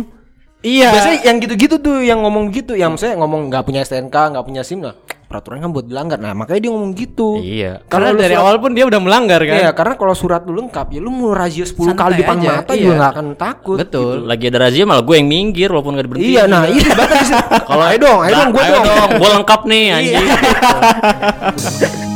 Iya. 0.65 0.89
Biasanya 0.89 1.19
yang 1.29 1.37
gitu-gitu 1.37 1.75
tuh 1.77 2.01
yang 2.01 2.19
ngomong 2.25 2.49
gitu, 2.49 2.73
yang 2.73 2.97
saya 2.97 3.13
ngomong 3.13 3.53
nggak 3.53 3.61
punya 3.61 3.85
STNK, 3.85 4.33
nggak 4.33 4.45
punya 4.45 4.65
SIM 4.65 4.81
lah. 4.81 4.97
Peraturan 5.27 5.59
kan 5.59 5.75
buat 5.75 5.83
dilanggar. 5.83 6.17
Nah, 6.17 6.31
makanya 6.31 6.59
dia 6.65 6.71
ngomong 6.71 6.95
gitu. 6.95 7.37
Iya. 7.43 7.83
karena 7.91 8.15
lu 8.15 8.19
dari 8.23 8.31
surat- 8.31 8.47
awal 8.47 8.55
pun 8.63 8.71
dia 8.71 8.87
udah 8.87 8.99
melanggar 9.03 9.43
kan? 9.43 9.59
Iya, 9.59 9.69
karena 9.75 9.93
kalau 9.99 10.15
surat 10.15 10.41
lu 10.47 10.55
lengkap 10.55 10.87
ya 10.87 10.99
lu 11.03 11.11
mau 11.11 11.35
razia 11.35 11.67
10 11.67 11.91
Santai 11.93 11.99
kali 11.99 12.15
depan 12.23 12.37
aja, 12.39 12.49
mata 12.63 12.73
iya. 12.73 12.79
juga 12.79 12.93
nggak 12.95 13.11
akan 13.11 13.27
takut. 13.35 13.77
Betul. 13.77 14.23
Lagi 14.23 14.45
ada 14.47 14.59
razia 14.65 14.83
malah 14.87 15.03
gue 15.03 15.15
yang 15.19 15.27
minggir 15.27 15.67
walaupun 15.67 15.99
gak 15.99 16.07
diberhentiin. 16.07 16.31
Iya, 16.31 16.43
nah 16.47 16.63
itu 16.65 16.89
bahkan 16.95 17.23
kalau 17.69 17.83
ayo 17.91 17.97
dong, 17.99 18.19
ayo 18.23 18.33
dong, 18.33 18.49
gue 18.55 18.63
ayo 18.63 18.71
dong. 18.71 18.85
dong, 18.87 19.09
gue 19.19 19.29
lengkap 19.35 19.61
nih 19.67 19.83
anjing. 19.91 20.27